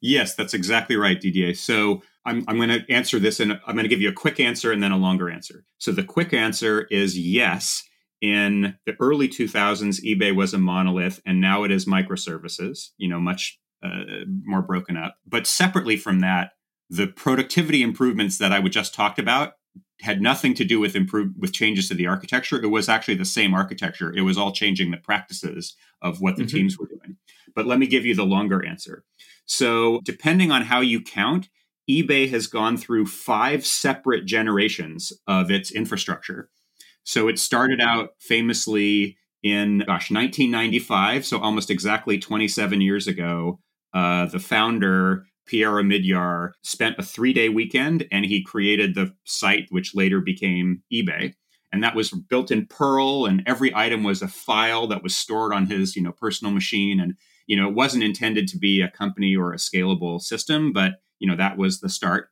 Yes, 0.01 0.35
that's 0.35 0.53
exactly 0.53 0.95
right, 0.95 1.19
Didier. 1.19 1.53
So 1.53 2.01
I'm, 2.25 2.45
I'm 2.47 2.57
going 2.57 2.69
to 2.69 2.83
answer 2.89 3.19
this 3.19 3.39
and 3.39 3.59
I'm 3.65 3.75
going 3.75 3.83
to 3.83 3.89
give 3.89 4.01
you 4.01 4.09
a 4.09 4.13
quick 4.13 4.39
answer 4.39 4.71
and 4.71 4.81
then 4.81 4.91
a 4.91 4.97
longer 4.97 5.29
answer. 5.29 5.65
So 5.77 5.91
the 5.91 6.03
quick 6.03 6.33
answer 6.33 6.87
is 6.89 7.17
yes. 7.17 7.83
In 8.21 8.75
the 8.85 8.95
early 8.99 9.29
2000s, 9.29 10.03
eBay 10.03 10.35
was 10.35 10.53
a 10.53 10.57
monolith 10.57 11.21
and 11.25 11.39
now 11.39 11.63
it 11.63 11.71
is 11.71 11.85
microservices, 11.85 12.89
you 12.97 13.07
know, 13.07 13.19
much 13.19 13.59
uh, 13.83 14.25
more 14.43 14.61
broken 14.61 14.97
up. 14.97 15.15
But 15.25 15.47
separately 15.47 15.95
from 15.95 16.19
that, 16.19 16.51
the 16.89 17.07
productivity 17.07 17.81
improvements 17.81 18.37
that 18.37 18.51
I 18.51 18.59
would 18.59 18.71
just 18.71 18.93
talked 18.93 19.19
about 19.19 19.53
had 20.01 20.21
nothing 20.21 20.53
to 20.55 20.63
do 20.63 20.79
with 20.79 20.95
improve 20.95 21.33
with 21.37 21.53
changes 21.53 21.87
to 21.89 21.93
the 21.93 22.07
architecture. 22.07 22.61
It 22.61 22.67
was 22.67 22.89
actually 22.89 23.15
the 23.15 23.25
same 23.25 23.53
architecture. 23.53 24.13
It 24.15 24.21
was 24.21 24.37
all 24.37 24.51
changing 24.51 24.91
the 24.91 24.97
practices 24.97 25.75
of 26.01 26.21
what 26.21 26.37
the 26.37 26.43
mm-hmm. 26.43 26.57
teams 26.57 26.77
were 26.77 26.87
doing. 26.87 27.17
But 27.55 27.65
let 27.65 27.79
me 27.79 27.87
give 27.87 28.05
you 28.05 28.15
the 28.15 28.25
longer 28.25 28.65
answer. 28.65 29.03
So, 29.45 29.99
depending 30.03 30.51
on 30.51 30.63
how 30.63 30.81
you 30.81 31.01
count, 31.01 31.49
eBay 31.89 32.29
has 32.29 32.47
gone 32.47 32.77
through 32.77 33.07
five 33.07 33.65
separate 33.65 34.25
generations 34.25 35.11
of 35.27 35.49
its 35.49 35.71
infrastructure. 35.71 36.49
So 37.03 37.27
it 37.27 37.39
started 37.39 37.81
out 37.81 38.11
famously 38.19 39.17
in 39.41 39.79
gosh 39.79 40.11
1995, 40.11 41.25
so 41.25 41.39
almost 41.39 41.71
exactly 41.71 42.19
27 42.19 42.81
years 42.81 43.07
ago, 43.07 43.59
uh, 43.93 44.27
the 44.27 44.39
founder 44.39 45.25
Pierre 45.49 45.71
Omidyar 45.73 46.51
spent 46.61 46.99
a 46.99 47.03
three 47.03 47.33
day 47.33 47.49
weekend 47.49 48.07
and 48.11 48.23
he 48.23 48.43
created 48.43 48.93
the 48.93 49.15
site, 49.25 49.65
which 49.69 49.95
later 49.95 50.21
became 50.21 50.83
eBay. 50.93 51.33
And 51.71 51.83
that 51.83 51.95
was 51.95 52.11
built 52.11 52.49
in 52.49 52.65
Perl, 52.65 53.25
and 53.27 53.43
every 53.45 53.73
item 53.75 54.03
was 54.03 54.21
a 54.21 54.27
file 54.27 54.87
that 54.87 55.03
was 55.03 55.15
stored 55.15 55.53
on 55.53 55.67
his, 55.67 55.95
you 55.95 56.01
know, 56.01 56.11
personal 56.11 56.53
machine. 56.53 56.99
And 56.99 57.15
you 57.47 57.55
know, 57.55 57.67
it 57.67 57.75
wasn't 57.75 58.03
intended 58.03 58.47
to 58.49 58.57
be 58.59 58.81
a 58.81 58.91
company 58.91 59.35
or 59.35 59.51
a 59.51 59.57
scalable 59.57 60.21
system, 60.21 60.71
but 60.71 60.93
you 61.17 61.27
know, 61.27 61.35
that 61.35 61.57
was 61.57 61.79
the 61.79 61.89
start. 61.89 62.29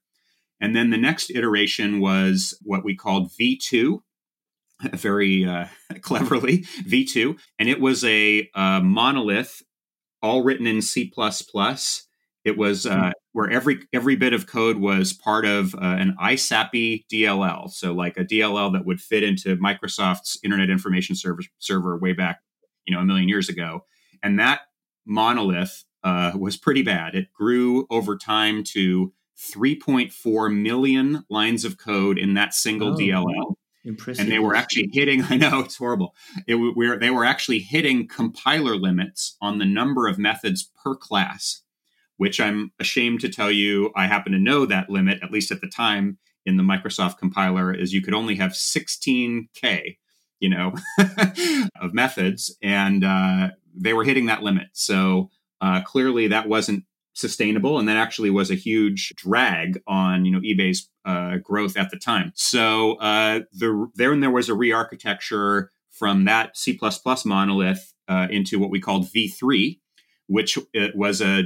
And 0.62 0.75
then 0.75 0.91
the 0.91 0.97
next 0.97 1.31
iteration 1.31 2.00
was 2.00 2.57
what 2.63 2.83
we 2.83 2.95
called 2.95 3.31
V2, 3.39 4.00
very 4.93 5.45
uh, 5.45 5.65
cleverly 6.01 6.59
V2, 6.83 7.39
and 7.57 7.67
it 7.67 7.79
was 7.79 8.03
a, 8.03 8.47
a 8.55 8.81
monolith, 8.83 9.63
all 10.21 10.43
written 10.43 10.67
in 10.67 10.81
C++. 10.83 11.12
It 12.48 12.58
was 12.58 12.86
uh, 12.86 12.98
hmm. 12.98 13.10
where 13.34 13.50
every 13.51 13.80
every 13.92 14.16
bit 14.16 14.32
of 14.32 14.48
code 14.48 14.77
was 14.77 15.12
part 15.12 15.44
of 15.44 15.75
uh, 15.75 15.80
an 15.82 16.16
ISAPI 16.18 17.04
DLL, 17.12 17.70
so 17.70 17.92
like 17.92 18.16
a 18.16 18.24
DLL 18.24 18.72
that 18.72 18.86
would 18.86 19.01
fit 19.01 19.22
into 19.22 19.58
Microsoft's 19.58 20.39
Internet 20.46 20.70
Information 20.70 21.13
Server 21.13 21.42
server 21.60 21.98
way 21.98 22.13
back, 22.13 22.39
you 22.86 22.96
know, 22.96 23.01
a 23.01 23.06
million 23.06 23.27
years 23.27 23.50
ago. 23.50 23.82
And 24.24 24.39
that 24.39 24.62
monolith 25.06 25.84
uh, 26.06 26.32
was 26.39 26.56
pretty 26.56 26.84
bad. 26.84 27.16
It 27.16 27.34
grew 27.34 27.86
over 27.89 28.18
time 28.18 28.63
to 28.72 29.12
3.4 29.38 30.58
million 30.58 31.25
lines 31.30 31.66
of 31.66 31.77
code 31.77 32.18
in 32.18 32.34
that 32.36 32.54
single 32.54 32.94
oh, 32.94 32.98
DLL. 32.98 33.56
Impressive. 33.84 34.24
And 34.24 34.32
they 34.32 34.39
were 34.39 34.56
actually 34.56 34.89
hitting, 34.94 35.22
I 35.30 35.36
know 35.36 35.60
it's 35.60 35.75
horrible. 35.75 36.16
It, 36.48 36.56
we 36.56 36.98
they 36.98 37.10
were 37.10 37.25
actually 37.25 37.60
hitting 37.60 38.08
compiler 38.08 38.77
limits 38.77 39.36
on 39.42 39.58
the 39.58 39.66
number 39.66 40.08
of 40.08 40.18
methods 40.18 40.72
per 40.82 40.96
class 40.96 41.63
which 42.17 42.39
I'm 42.39 42.71
ashamed 42.79 43.21
to 43.21 43.29
tell 43.29 43.51
you, 43.51 43.91
I 43.95 44.07
happen 44.07 44.31
to 44.33 44.39
know 44.39 44.65
that 44.65 44.89
limit, 44.89 45.19
at 45.24 45.31
least 45.31 45.51
at 45.51 45.62
the 45.62 45.67
time 45.67 46.17
in 46.45 46.57
the 46.57 46.63
Microsoft 46.63 47.17
compiler, 47.17 47.74
is 47.74 47.93
you 47.93 48.01
could 48.01 48.13
only 48.13 48.36
have 48.36 48.51
16K, 48.51 49.97
you 50.39 50.50
know, 50.50 50.74
of 51.81 51.93
methods. 51.93 52.55
And 52.62 53.03
uh, 53.03 53.50
they 53.75 53.93
were 53.93 54.03
hitting 54.03 54.25
that 54.25 54.43
limit. 54.43 54.67
So 54.74 55.29
uh, 55.62 55.81
clearly 55.81 56.27
that 56.27 56.47
wasn't 56.47 56.83
sustainable. 57.13 57.79
And 57.79 57.88
that 57.88 57.97
actually 57.97 58.29
was 58.29 58.51
a 58.51 58.55
huge 58.55 59.13
drag 59.15 59.81
on, 59.88 60.25
you 60.25 60.31
know, 60.31 60.39
eBay's 60.39 60.89
uh, 61.05 61.38
growth 61.38 61.75
at 61.75 61.89
the 61.89 61.97
time. 61.97 62.31
So 62.36 62.95
uh, 62.95 63.41
the, 63.53 63.88
then 63.95 64.19
there 64.19 64.31
was 64.31 64.50
a 64.50 64.55
re-architecture 64.55 65.71
from 65.89 66.25
that 66.25 66.55
C++ 66.55 66.79
monolith 67.25 67.93
uh, 68.07 68.27
into 68.29 68.59
what 68.59 68.69
we 68.69 68.79
called 68.79 69.07
V3, 69.07 69.79
which 70.27 70.59
it 70.74 70.95
was 70.95 71.21
a 71.21 71.45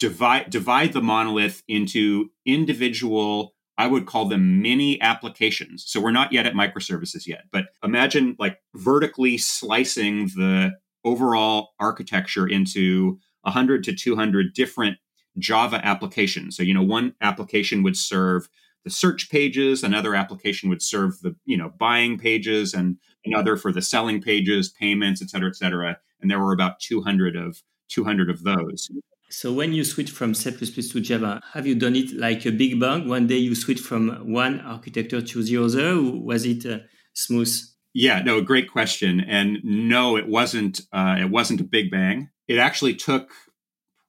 divide 0.00 0.50
divide 0.50 0.92
the 0.92 1.02
monolith 1.02 1.62
into 1.68 2.30
individual 2.44 3.54
I 3.78 3.86
would 3.86 4.04
call 4.04 4.28
them 4.28 4.60
mini 4.60 5.00
applications. 5.00 5.84
So 5.86 6.02
we're 6.02 6.10
not 6.10 6.34
yet 6.34 6.44
at 6.44 6.52
microservices 6.52 7.26
yet, 7.26 7.44
but 7.50 7.68
imagine 7.82 8.36
like 8.38 8.58
vertically 8.74 9.38
slicing 9.38 10.26
the 10.26 10.72
overall 11.02 11.70
architecture 11.80 12.46
into 12.46 13.18
100 13.40 13.82
to 13.84 13.94
200 13.94 14.52
different 14.52 14.98
Java 15.38 15.80
applications. 15.82 16.58
So 16.58 16.62
you 16.62 16.74
know 16.74 16.82
one 16.82 17.14
application 17.22 17.82
would 17.82 17.96
serve 17.96 18.50
the 18.84 18.90
search 18.90 19.30
pages, 19.30 19.82
another 19.82 20.14
application 20.14 20.68
would 20.68 20.82
serve 20.82 21.18
the 21.20 21.34
you 21.46 21.56
know 21.56 21.72
buying 21.78 22.18
pages 22.18 22.74
and 22.74 22.98
another 23.24 23.56
for 23.56 23.72
the 23.72 23.80
selling 23.80 24.20
pages, 24.20 24.68
payments, 24.68 25.22
et 25.22 25.30
cetera, 25.30 25.48
et 25.48 25.56
cetera. 25.56 25.98
And 26.20 26.30
there 26.30 26.40
were 26.40 26.52
about 26.52 26.80
200 26.80 27.34
of 27.34 27.62
200 27.88 28.28
of 28.28 28.42
those. 28.42 28.90
So 29.30 29.52
when 29.52 29.72
you 29.72 29.84
switch 29.84 30.10
from 30.10 30.34
C++ 30.34 30.50
to 30.50 31.00
Java, 31.00 31.40
have 31.52 31.64
you 31.64 31.76
done 31.76 31.94
it 31.94 32.12
like 32.16 32.44
a 32.46 32.50
big 32.50 32.80
bang? 32.80 33.08
One 33.08 33.28
day 33.28 33.36
you 33.36 33.54
switch 33.54 33.78
from 33.78 34.32
one 34.32 34.60
architecture 34.60 35.22
to 35.22 35.42
the 35.44 35.56
other, 35.56 35.92
or 35.92 36.20
was 36.20 36.44
it 36.44 36.66
uh, 36.66 36.80
smooth? 37.14 37.48
Yeah, 37.94 38.22
no, 38.22 38.40
great 38.40 38.70
question. 38.70 39.20
And 39.20 39.58
no, 39.62 40.16
it 40.16 40.26
wasn't. 40.26 40.80
Uh, 40.92 41.16
it 41.20 41.30
wasn't 41.30 41.60
a 41.60 41.64
big 41.64 41.92
bang. 41.92 42.28
It 42.48 42.58
actually 42.58 42.94
took 42.94 43.30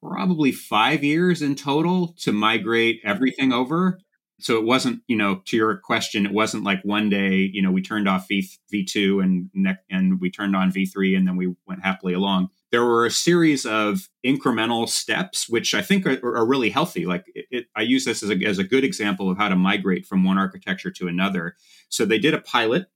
probably 0.02 0.52
five 0.52 1.04
years 1.04 1.44
in 1.44 1.54
total 1.54 2.16
to 2.22 2.32
migrate 2.32 3.00
everything 3.04 3.54
over. 3.54 4.00
So 4.40 4.58
it 4.58 4.66
wasn't, 4.66 5.02
you 5.08 5.16
know, 5.16 5.44
to 5.46 5.56
your 5.56 5.78
question, 5.78 6.26
it 6.26 6.34
wasn't 6.34 6.64
like 6.64 6.84
one 6.84 7.10
day, 7.10 7.48
you 7.54 7.62
know, 7.62 7.72
we 7.72 7.84
turned 7.84 8.10
off 8.10 8.28
v, 8.28 8.50
V2 8.74 9.24
and 9.24 9.78
and 9.92 10.20
we 10.20 10.32
turned 10.32 10.56
on 10.56 10.72
V3 10.72 11.16
and 11.16 11.28
then 11.28 11.36
we 11.36 11.54
went 11.68 11.84
happily 11.84 12.14
along 12.14 12.50
there 12.72 12.86
were 12.86 13.06
a 13.06 13.12
series 13.12 13.66
of 13.66 14.10
incremental 14.26 14.88
steps, 14.88 15.50
which 15.50 15.74
I 15.74 15.82
think 15.82 16.06
are, 16.06 16.18
are 16.24 16.46
really 16.46 16.70
healthy. 16.70 17.06
Like 17.06 17.26
it, 17.36 17.46
it, 17.52 17.66
I 17.76 17.82
use 17.82 18.06
this 18.06 18.24
as 18.24 18.30
a, 18.30 18.46
as 18.46 18.60
a 18.60 18.64
good 18.64 18.84
example 18.84 19.30
of 19.30 19.38
how 19.38 19.50
to 19.50 19.56
migrate 19.56 20.06
from 20.06 20.24
one 20.24 20.38
architecture 20.38 20.92
to 20.92 21.08
another. 21.08 21.56
So 21.90 22.06
they 22.06 22.18
did 22.18 22.34
a 22.34 22.42
pilot, 22.42 22.88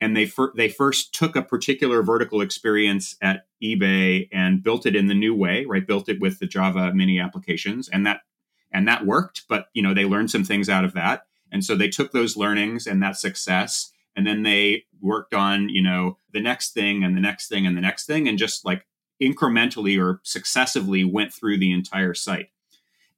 and 0.00 0.16
they 0.16 0.26
fir- 0.26 0.52
they 0.56 0.68
first 0.68 1.12
took 1.12 1.34
a 1.34 1.42
particular 1.42 2.02
vertical 2.02 2.40
experience 2.40 3.16
at 3.20 3.46
eBay 3.62 4.28
and 4.32 4.62
built 4.62 4.86
it 4.86 4.94
in 4.94 5.06
the 5.06 5.14
new 5.14 5.34
way. 5.34 5.64
Right, 5.64 5.86
built 5.86 6.08
it 6.08 6.20
with 6.20 6.38
the 6.38 6.46
Java 6.46 6.94
mini 6.94 7.18
applications, 7.18 7.88
and 7.88 8.06
that 8.06 8.20
and 8.72 8.86
that 8.86 9.06
worked. 9.06 9.42
But 9.48 9.66
you 9.74 9.82
know 9.82 9.92
they 9.92 10.04
learned 10.04 10.30
some 10.30 10.44
things 10.44 10.68
out 10.68 10.84
of 10.84 10.94
that, 10.94 11.26
and 11.50 11.64
so 11.64 11.74
they 11.74 11.88
took 11.88 12.12
those 12.12 12.36
learnings 12.36 12.86
and 12.86 13.02
that 13.02 13.16
success 13.16 13.92
and 14.14 14.26
then 14.26 14.42
they 14.42 14.84
worked 15.00 15.34
on 15.34 15.68
you 15.68 15.82
know 15.82 16.16
the 16.32 16.40
next 16.40 16.72
thing 16.72 17.04
and 17.04 17.14
the 17.14 17.20
next 17.20 17.48
thing 17.48 17.66
and 17.66 17.76
the 17.76 17.82
next 17.82 18.06
thing 18.06 18.26
and 18.26 18.38
just 18.38 18.64
like 18.64 18.86
incrementally 19.22 20.02
or 20.02 20.20
successively 20.22 21.04
went 21.04 21.32
through 21.32 21.58
the 21.58 21.72
entire 21.72 22.14
site. 22.14 22.50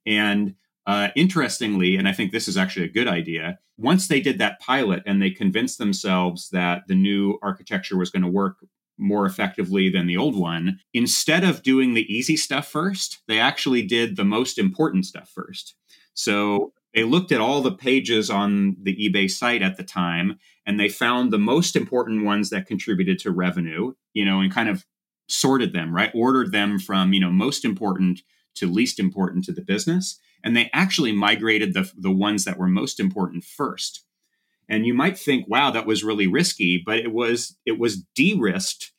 And 0.05 0.55
uh, 0.87 1.09
interestingly, 1.15 1.97
and 1.97 2.07
I 2.07 2.13
think 2.13 2.31
this 2.31 2.47
is 2.47 2.57
actually 2.57 2.85
a 2.85 2.91
good 2.91 3.07
idea, 3.07 3.59
once 3.77 4.07
they 4.07 4.19
did 4.19 4.39
that 4.39 4.59
pilot 4.59 5.03
and 5.05 5.21
they 5.21 5.29
convinced 5.29 5.77
themselves 5.77 6.49
that 6.49 6.83
the 6.87 6.95
new 6.95 7.37
architecture 7.41 7.97
was 7.97 8.09
going 8.09 8.23
to 8.23 8.27
work 8.27 8.57
more 8.97 9.25
effectively 9.25 9.89
than 9.89 10.07
the 10.07 10.17
old 10.17 10.35
one, 10.35 10.79
instead 10.93 11.43
of 11.43 11.63
doing 11.63 11.93
the 11.93 12.13
easy 12.13 12.35
stuff 12.35 12.67
first, 12.67 13.19
they 13.27 13.39
actually 13.39 13.81
did 13.81 14.17
the 14.17 14.25
most 14.25 14.57
important 14.57 15.05
stuff 15.05 15.29
first. 15.29 15.75
So 16.13 16.73
they 16.93 17.03
looked 17.03 17.31
at 17.31 17.39
all 17.39 17.61
the 17.61 17.71
pages 17.71 18.29
on 18.29 18.75
the 18.81 18.95
eBay 18.95 19.29
site 19.29 19.61
at 19.61 19.77
the 19.77 19.83
time 19.83 20.39
and 20.65 20.79
they 20.79 20.89
found 20.89 21.31
the 21.31 21.37
most 21.37 21.75
important 21.75 22.25
ones 22.25 22.49
that 22.49 22.67
contributed 22.67 23.19
to 23.19 23.31
revenue, 23.31 23.93
you 24.13 24.25
know, 24.25 24.41
and 24.41 24.53
kind 24.53 24.69
of 24.69 24.85
sorted 25.29 25.73
them, 25.73 25.93
right? 25.93 26.11
Ordered 26.13 26.51
them 26.51 26.79
from, 26.79 27.13
you 27.13 27.19
know, 27.19 27.31
most 27.31 27.63
important 27.63 28.21
to 28.55 28.67
least 28.67 28.99
important 28.99 29.45
to 29.45 29.51
the 29.51 29.61
business. 29.61 30.19
And 30.43 30.55
they 30.55 30.69
actually 30.73 31.11
migrated 31.11 31.73
the, 31.73 31.91
the 31.97 32.11
ones 32.11 32.45
that 32.45 32.57
were 32.57 32.67
most 32.67 32.99
important 32.99 33.43
first. 33.43 34.05
And 34.67 34.85
you 34.85 34.93
might 34.93 35.17
think, 35.17 35.47
wow, 35.47 35.71
that 35.71 35.87
was 35.87 36.03
really 36.03 36.27
risky, 36.27 36.81
but 36.83 36.99
it 36.99 37.11
was 37.11 37.57
it 37.65 37.79
was 37.79 38.03
de-risked 38.15 38.91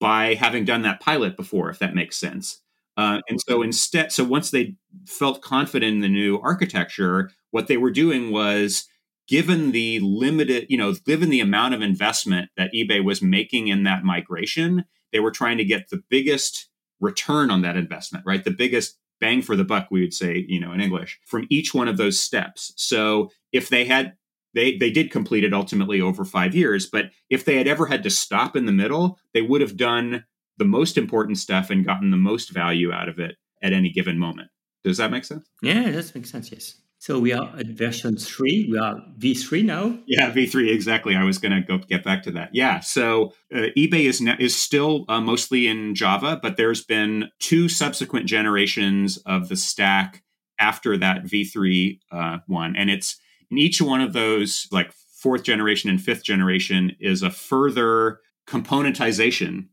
by 0.00 0.34
having 0.34 0.64
done 0.64 0.82
that 0.82 1.00
pilot 1.00 1.36
before, 1.36 1.70
if 1.70 1.78
that 1.78 1.94
makes 1.94 2.16
sense. 2.16 2.60
Uh, 2.96 3.20
and 3.28 3.40
so 3.48 3.62
instead, 3.62 4.12
so 4.12 4.24
once 4.24 4.50
they 4.50 4.74
felt 5.06 5.40
confident 5.40 5.94
in 5.94 6.00
the 6.00 6.08
new 6.08 6.40
architecture, 6.40 7.30
what 7.52 7.68
they 7.68 7.76
were 7.76 7.90
doing 7.90 8.32
was 8.32 8.84
given 9.28 9.70
the 9.72 10.00
limited, 10.00 10.66
you 10.68 10.76
know, 10.76 10.92
given 11.06 11.30
the 11.30 11.40
amount 11.40 11.72
of 11.72 11.80
investment 11.80 12.50
that 12.56 12.72
eBay 12.74 13.02
was 13.02 13.22
making 13.22 13.68
in 13.68 13.84
that 13.84 14.04
migration, 14.04 14.84
they 15.12 15.20
were 15.20 15.30
trying 15.30 15.58
to 15.58 15.64
get 15.64 15.90
the 15.90 16.02
biggest 16.08 16.68
return 17.00 17.50
on 17.50 17.62
that 17.62 17.76
investment, 17.76 18.24
right? 18.26 18.44
The 18.44 18.50
biggest 18.50 18.98
bang 19.20 19.42
for 19.42 19.56
the 19.56 19.64
buck, 19.64 19.88
we 19.90 20.00
would 20.00 20.14
say, 20.14 20.44
you 20.48 20.60
know, 20.60 20.72
in 20.72 20.80
English, 20.80 21.20
from 21.26 21.46
each 21.50 21.74
one 21.74 21.88
of 21.88 21.96
those 21.96 22.20
steps. 22.20 22.72
So 22.76 23.30
if 23.52 23.68
they 23.68 23.84
had 23.84 24.14
they 24.54 24.76
they 24.76 24.90
did 24.90 25.10
complete 25.10 25.44
it 25.44 25.54
ultimately 25.54 26.00
over 26.00 26.24
five 26.24 26.54
years, 26.54 26.86
but 26.86 27.06
if 27.30 27.44
they 27.44 27.56
had 27.56 27.68
ever 27.68 27.86
had 27.86 28.02
to 28.02 28.10
stop 28.10 28.56
in 28.56 28.66
the 28.66 28.72
middle, 28.72 29.18
they 29.34 29.42
would 29.42 29.60
have 29.60 29.76
done 29.76 30.24
the 30.58 30.64
most 30.64 30.98
important 30.98 31.38
stuff 31.38 31.70
and 31.70 31.86
gotten 31.86 32.10
the 32.10 32.16
most 32.16 32.50
value 32.50 32.92
out 32.92 33.08
of 33.08 33.18
it 33.18 33.36
at 33.62 33.72
any 33.72 33.90
given 33.90 34.18
moment. 34.18 34.48
Does 34.84 34.98
that 34.98 35.10
make 35.10 35.24
sense? 35.24 35.48
Yeah, 35.62 35.90
that 35.90 36.14
makes 36.14 36.30
sense. 36.30 36.50
Yes. 36.50 36.74
So 37.02 37.18
we 37.18 37.32
are 37.32 37.52
at 37.58 37.66
version 37.66 38.16
three. 38.16 38.68
We 38.70 38.78
are 38.78 38.94
V3 39.18 39.64
now. 39.64 39.98
Yeah, 40.06 40.30
V3 40.30 40.72
exactly. 40.72 41.16
I 41.16 41.24
was 41.24 41.36
going 41.36 41.50
to 41.50 41.60
go 41.60 41.78
get 41.78 42.04
back 42.04 42.22
to 42.22 42.30
that. 42.30 42.50
Yeah. 42.52 42.78
So 42.78 43.32
uh, 43.52 43.74
eBay 43.76 44.04
is 44.04 44.20
ne- 44.20 44.36
is 44.38 44.54
still 44.54 45.04
uh, 45.08 45.20
mostly 45.20 45.66
in 45.66 45.96
Java, 45.96 46.38
but 46.40 46.56
there's 46.56 46.84
been 46.84 47.28
two 47.40 47.68
subsequent 47.68 48.26
generations 48.26 49.16
of 49.26 49.48
the 49.48 49.56
stack 49.56 50.22
after 50.60 50.96
that 50.96 51.24
V3 51.24 51.98
uh, 52.12 52.38
one, 52.46 52.76
and 52.76 52.88
it's 52.88 53.18
in 53.50 53.58
each 53.58 53.82
one 53.82 54.00
of 54.00 54.12
those, 54.12 54.68
like 54.70 54.92
fourth 54.92 55.42
generation 55.42 55.90
and 55.90 56.00
fifth 56.00 56.22
generation, 56.22 56.92
is 57.00 57.24
a 57.24 57.30
further 57.30 58.20
componentization 58.46 59.66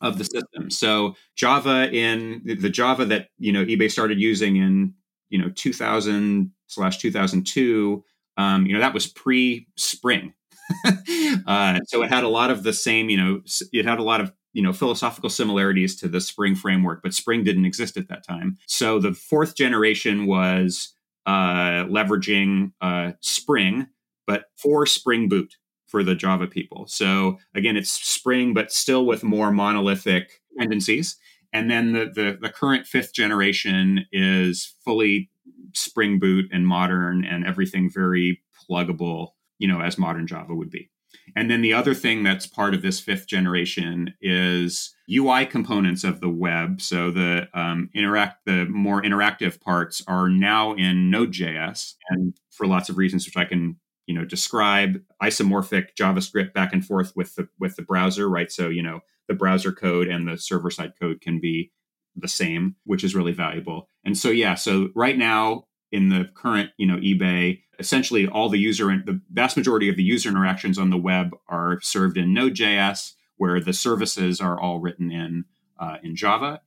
of 0.00 0.16
the 0.16 0.24
system. 0.24 0.70
So 0.70 1.14
Java 1.36 1.90
in 1.92 2.40
the 2.58 2.70
Java 2.70 3.04
that 3.04 3.28
you 3.36 3.52
know 3.52 3.66
eBay 3.66 3.90
started 3.90 4.18
using 4.18 4.56
in 4.56 4.94
you 5.34 5.42
know 5.42 5.50
2000 5.50 6.52
slash 6.68 6.98
2002 6.98 8.04
um, 8.36 8.66
you 8.66 8.72
know 8.72 8.80
that 8.80 8.94
was 8.94 9.08
pre 9.08 9.66
spring 9.76 10.32
uh, 11.46 11.80
so 11.88 12.02
it 12.02 12.08
had 12.08 12.22
a 12.22 12.28
lot 12.28 12.50
of 12.50 12.62
the 12.62 12.72
same 12.72 13.10
you 13.10 13.16
know 13.16 13.40
it 13.72 13.84
had 13.84 13.98
a 13.98 14.02
lot 14.02 14.20
of 14.20 14.32
you 14.54 14.62
know 14.62 14.72
philosophical 14.72 15.28
similarities 15.28 15.96
to 15.96 16.08
the 16.08 16.20
Spring 16.20 16.54
framework, 16.54 17.02
but 17.02 17.12
Spring 17.12 17.44
didn't 17.44 17.66
exist 17.66 17.98
at 17.98 18.08
that 18.08 18.26
time. 18.26 18.56
So 18.66 18.98
the 18.98 19.12
fourth 19.12 19.54
generation 19.56 20.26
was 20.26 20.94
uh, 21.26 21.84
leveraging 21.84 22.72
uh, 22.80 23.12
Spring, 23.20 23.88
but 24.26 24.44
for 24.56 24.86
Spring 24.86 25.28
Boot 25.28 25.56
for 25.88 26.02
the 26.02 26.14
Java 26.14 26.46
people. 26.46 26.86
So 26.86 27.38
again, 27.54 27.76
it's 27.76 27.90
Spring, 27.90 28.54
but 28.54 28.72
still 28.72 29.04
with 29.04 29.22
more 29.22 29.50
monolithic 29.50 30.40
tendencies. 30.58 31.16
And 31.54 31.70
then 31.70 31.92
the, 31.92 32.10
the, 32.12 32.38
the 32.40 32.50
current 32.50 32.86
fifth 32.86 33.14
generation 33.14 34.06
is 34.12 34.74
fully 34.84 35.30
Spring 35.72 36.18
Boot 36.18 36.46
and 36.52 36.66
modern 36.66 37.24
and 37.24 37.46
everything 37.46 37.88
very 37.88 38.42
pluggable, 38.68 39.28
you 39.58 39.68
know, 39.68 39.80
as 39.80 39.96
modern 39.96 40.26
Java 40.26 40.54
would 40.54 40.70
be. 40.70 40.90
And 41.36 41.48
then 41.50 41.62
the 41.62 41.72
other 41.72 41.94
thing 41.94 42.24
that's 42.24 42.46
part 42.46 42.74
of 42.74 42.82
this 42.82 43.00
fifth 43.00 43.28
generation 43.28 44.14
is 44.20 44.94
UI 45.10 45.46
components 45.46 46.02
of 46.02 46.20
the 46.20 46.28
web. 46.28 46.80
So 46.82 47.10
the 47.10 47.48
um, 47.54 47.88
interact, 47.94 48.44
the 48.46 48.66
more 48.66 49.00
interactive 49.00 49.60
parts 49.60 50.02
are 50.08 50.28
now 50.28 50.74
in 50.74 51.08
Node.js, 51.08 51.94
and 52.10 52.34
for 52.50 52.66
lots 52.66 52.88
of 52.88 52.98
reasons, 52.98 53.26
which 53.26 53.36
I 53.36 53.44
can 53.44 53.76
you 54.06 54.14
know 54.14 54.24
describe 54.24 55.00
isomorphic 55.22 55.94
JavaScript 55.98 56.52
back 56.52 56.72
and 56.72 56.84
forth 56.84 57.14
with 57.16 57.34
the 57.36 57.48
with 57.58 57.76
the 57.76 57.82
browser, 57.82 58.28
right? 58.28 58.50
So 58.50 58.68
you 58.68 58.82
know 58.82 59.00
the 59.28 59.34
browser 59.34 59.72
code 59.72 60.08
and 60.08 60.28
the 60.28 60.38
server 60.38 60.70
side 60.70 60.92
code 61.00 61.20
can 61.20 61.40
be 61.40 61.70
the 62.16 62.28
same, 62.28 62.76
which 62.84 63.02
is 63.02 63.14
really 63.14 63.32
valuable. 63.32 63.88
And 64.04 64.16
so 64.16 64.30
yeah, 64.30 64.54
so 64.54 64.90
right 64.94 65.18
now 65.18 65.64
in 65.94 66.08
the 66.08 66.28
current 66.34 66.70
you 66.76 66.86
know 66.86 66.96
eBay 66.96 67.60
essentially 67.78 68.26
all 68.26 68.48
the 68.48 68.58
user 68.58 68.86
the 69.06 69.20
vast 69.32 69.56
majority 69.56 69.88
of 69.88 69.96
the 69.96 70.02
user 70.02 70.28
interactions 70.28 70.76
on 70.76 70.90
the 70.90 70.98
web 70.98 71.30
are 71.48 71.80
served 71.80 72.18
in 72.18 72.34
node.js 72.34 73.12
where 73.36 73.60
the 73.60 73.72
services 73.72 74.40
are 74.40 74.60
all 74.60 74.80
written 74.80 75.12
in 75.12 75.44
uh, 75.78 75.96
in 76.02 76.16
java 76.16 76.60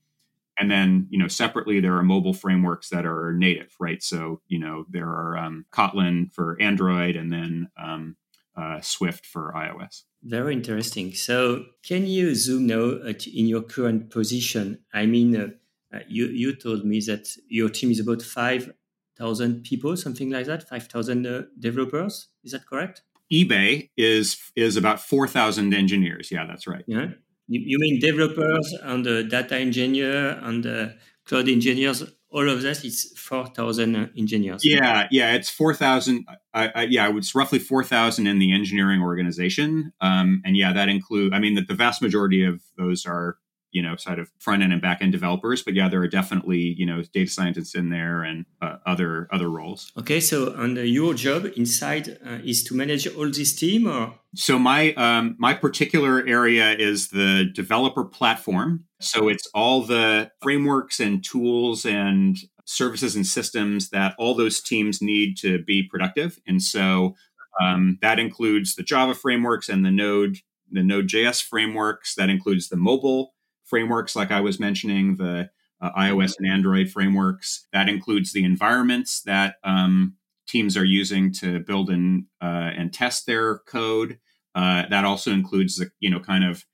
and 0.58 0.72
then 0.72 1.08
you 1.10 1.20
know 1.20 1.28
separately 1.28 1.82
there 1.82 1.98
are 1.98 2.04
mobile 2.04 2.34
frameworks 2.34 2.90
that 2.90 3.06
are 3.06 3.34
native 3.34 3.76
right 3.82 4.02
so 4.02 4.42
you 4.48 4.58
know 4.58 4.86
there 4.90 5.10
are 5.10 5.38
um, 5.38 5.66
kotlin 5.74 6.34
for 6.34 6.58
android 6.62 7.18
and 7.18 7.32
then 7.32 7.70
um, 7.82 8.16
uh, 8.58 8.82
swift 8.82 9.26
for 9.26 9.54
ios 9.56 10.04
very 10.24 10.54
interesting 10.54 11.14
so 11.14 11.64
can 11.84 12.06
you 12.06 12.34
zoom 12.36 12.68
now 12.68 12.98
in 13.36 13.48
your 13.48 13.62
current 13.62 14.10
position 14.10 14.80
i 14.94 15.06
mean 15.06 15.36
uh, 15.36 15.48
uh, 15.94 16.00
you, 16.08 16.26
you 16.28 16.54
told 16.54 16.86
me 16.86 17.00
that 17.00 17.30
your 17.48 17.70
team 17.70 17.92
is 17.92 18.00
about 18.00 18.22
five 18.22 18.72
thousand 19.18 19.64
people, 19.64 19.96
something 19.98 20.30
like 20.30 20.46
that, 20.46 20.68
five 20.68 20.88
thousand 20.88 21.26
uh, 21.26 21.44
developers. 21.60 22.28
Is 22.44 22.52
that 22.52 22.68
correct? 22.68 23.04
eBay 23.32 23.90
is 23.98 24.38
is 24.56 24.78
about 24.78 25.00
four 25.02 25.28
thousand 25.28 25.74
engineers. 25.74 26.30
Yeah, 26.32 26.46
that's 26.46 26.68
right. 26.68 26.84
Yeah, 26.88 27.08
you, 27.48 27.62
you 27.66 27.80
mean 27.80 28.00
developers 28.00 28.74
and 28.84 29.06
the 29.06 29.24
data 29.24 29.56
engineer 29.56 30.40
and 30.42 30.64
the 30.64 30.96
cloud 31.26 31.48
engineers? 31.50 32.04
All 32.30 32.50
of 32.50 32.62
that 32.62 32.84
is 32.84 33.14
four 33.16 33.48
thousand 33.48 33.96
uh, 33.96 34.08
engineers. 34.18 34.62
Yeah, 34.66 35.08
yeah, 35.12 35.34
it's 35.34 35.50
four 35.50 35.74
thousand. 35.74 36.26
yeah, 36.54 37.16
it's 37.16 37.34
roughly 37.34 37.60
four 37.60 37.84
thousand 37.84 38.28
in 38.28 38.38
the 38.40 38.54
engineering 38.54 39.02
organization, 39.02 39.94
um, 40.02 40.42
and 40.46 40.58
yeah, 40.58 40.74
that 40.74 40.90
include. 40.90 41.34
I 41.34 41.40
mean, 41.40 41.56
that 41.56 41.68
the 41.68 41.74
vast 41.74 42.02
majority 42.02 42.44
of 42.44 42.62
those 42.78 43.06
are 43.06 43.38
you 43.72 43.82
know 43.82 43.96
side 43.96 44.20
of 44.20 44.30
front 44.40 44.64
end 44.64 44.74
and 44.74 44.82
back 44.82 45.02
end 45.02 45.12
developers 45.12 45.62
but 45.64 45.74
yeah 45.74 45.90
there 45.90 46.02
are 46.02 46.08
definitely 46.08 46.76
you 46.78 46.86
know 46.86 47.02
data 47.14 47.30
scientists 47.30 47.76
in 47.76 47.90
there 47.90 48.24
and 48.24 48.46
uh, 48.62 48.78
other 48.86 49.28
other 49.32 49.50
roles. 49.50 49.92
Okay 49.98 50.20
so 50.20 50.54
and 50.54 50.78
your 50.78 51.14
job 51.14 51.46
inside 51.56 52.18
uh, 52.26 52.40
is 52.44 52.64
to 52.66 52.76
manage 52.76 53.08
all 53.08 53.30
this 53.30 53.56
team 53.56 53.88
or? 53.88 54.14
So 54.36 54.60
my 54.60 54.94
um, 54.94 55.36
my 55.40 55.54
particular 55.54 56.24
area 56.28 56.74
is 56.74 57.10
the 57.10 57.46
developer 57.54 58.04
platform. 58.04 58.86
So 59.00 59.28
it's 59.30 59.48
all 59.54 59.82
the 59.82 60.32
frameworks 60.42 61.00
and 61.00 61.24
tools 61.24 61.86
and 61.86 62.38
services 62.66 63.16
and 63.16 63.26
systems 63.26 63.90
that 63.90 64.14
all 64.18 64.36
those 64.36 64.62
teams 64.62 65.02
need 65.02 65.38
to 65.38 65.64
be 65.64 65.84
productive. 65.84 66.40
And 66.46 66.62
so 66.62 67.16
um, 67.62 67.98
that 68.02 68.20
includes 68.20 68.76
the 68.76 68.84
java 68.84 69.15
frameworks 69.15 69.70
and 69.70 69.86
the 69.86 69.91
node 69.91 70.38
the 70.70 70.84
node.js 70.84 71.41
frameworks. 71.41 72.15
That 72.15 72.30
includes 72.30 72.70
the 72.70 72.76
mobile 72.76 73.34
frameworks, 73.67 74.15
like 74.15 74.32
I 74.32 74.41
was 74.41 74.60
mentioning, 74.60 75.17
the 75.17 75.49
uh, 75.80 75.91
iOS 75.91 76.34
and 76.39 76.47
Android 76.47 76.89
frameworks. 76.89 77.67
That 77.71 77.89
includes 77.89 78.34
the 78.34 78.43
environments 78.43 79.21
that 79.23 79.56
um, 79.63 80.15
teams 80.47 80.75
are 80.75 80.86
using 80.86 81.32
to 81.34 81.60
build 81.60 81.89
and 81.89 82.25
uh, 82.41 82.71
and 82.75 82.91
test 82.91 83.25
their 83.25 83.60
code. 83.60 84.19
Uh, 84.56 84.84
that 84.89 85.06
also 85.06 85.32
includes 85.32 85.77
the 85.77 85.91
you 85.99 86.10
know 86.10 86.19
kind 86.19 86.43
of 86.43 86.65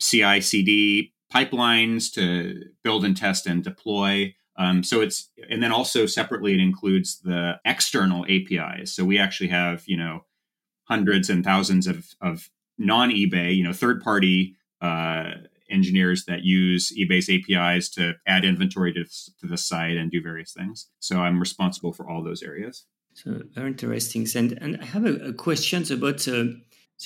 CI/CD 0.00 1.12
pipelines 1.32 2.12
to 2.12 2.62
build 2.82 3.04
and 3.04 3.16
test 3.16 3.46
and 3.46 3.64
deploy. 3.64 4.34
Um, 4.56 4.84
so 4.84 5.00
it's 5.00 5.30
and 5.48 5.62
then 5.62 5.72
also 5.72 6.06
separately 6.06 6.54
it 6.54 6.60
includes 6.60 7.20
the 7.20 7.58
external 7.64 8.26
APIs. 8.28 8.94
So 8.94 9.04
we 9.04 9.18
actually 9.18 9.48
have 9.48 9.84
you 9.86 9.96
know 9.96 10.24
hundreds 10.84 11.30
and 11.30 11.44
thousands 11.44 11.86
of 11.86 12.14
of 12.20 12.50
non 12.76 13.10
eBay 13.10 13.56
you 13.56 13.64
know 13.64 13.72
third 13.72 14.02
party 14.02 14.56
uh, 14.80 15.30
engineers 15.74 16.24
that 16.24 16.44
use 16.44 16.92
eBay's 16.98 17.28
APIs 17.28 17.88
to 17.90 18.14
add 18.26 18.44
inventory 18.44 18.92
to, 18.94 19.04
to 19.40 19.46
the 19.46 19.58
site 19.58 19.96
and 19.96 20.10
do 20.10 20.22
various 20.22 20.52
things. 20.52 20.88
So 21.00 21.18
I'm 21.18 21.40
responsible 21.40 21.92
for 21.92 22.08
all 22.08 22.22
those 22.22 22.42
areas. 22.42 22.86
So 23.14 23.42
very 23.52 23.70
interesting. 23.70 24.26
And, 24.34 24.58
and 24.60 24.80
I 24.80 24.86
have 24.86 25.04
a, 25.04 25.14
a 25.28 25.32
question 25.32 25.84
about 25.92 26.26
uh, 26.26 26.44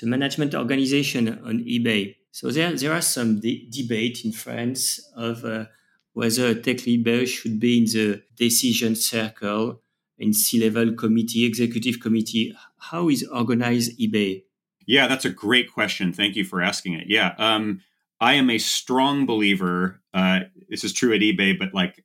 the 0.00 0.06
management 0.06 0.54
organization 0.54 1.28
on 1.44 1.64
eBay. 1.64 2.16
So 2.30 2.50
there, 2.50 2.74
there 2.76 2.92
are 2.92 3.02
some 3.02 3.40
de- 3.40 3.68
debate 3.70 4.24
in 4.24 4.32
France 4.32 5.00
of 5.16 5.44
uh, 5.44 5.64
whether 6.12 6.46
a 6.48 6.54
tech 6.54 6.86
leader 6.86 7.26
should 7.26 7.58
be 7.60 7.78
in 7.78 7.84
the 7.84 8.22
decision 8.36 8.94
circle 8.94 9.80
in 10.18 10.32
C-level 10.32 10.94
committee, 10.94 11.44
executive 11.44 12.00
committee. 12.00 12.54
How 12.78 13.08
is 13.08 13.26
organized 13.32 13.98
eBay? 14.00 14.42
Yeah, 14.86 15.06
that's 15.06 15.24
a 15.24 15.30
great 15.30 15.72
question. 15.72 16.12
Thank 16.12 16.34
you 16.34 16.44
for 16.44 16.62
asking 16.62 16.94
it. 16.94 17.04
Yeah, 17.08 17.34
um, 17.38 17.82
I 18.20 18.34
am 18.34 18.50
a 18.50 18.58
strong 18.58 19.26
believer. 19.26 20.00
Uh, 20.12 20.40
this 20.68 20.84
is 20.84 20.92
true 20.92 21.14
at 21.14 21.20
eBay, 21.20 21.58
but 21.58 21.72
like 21.72 22.04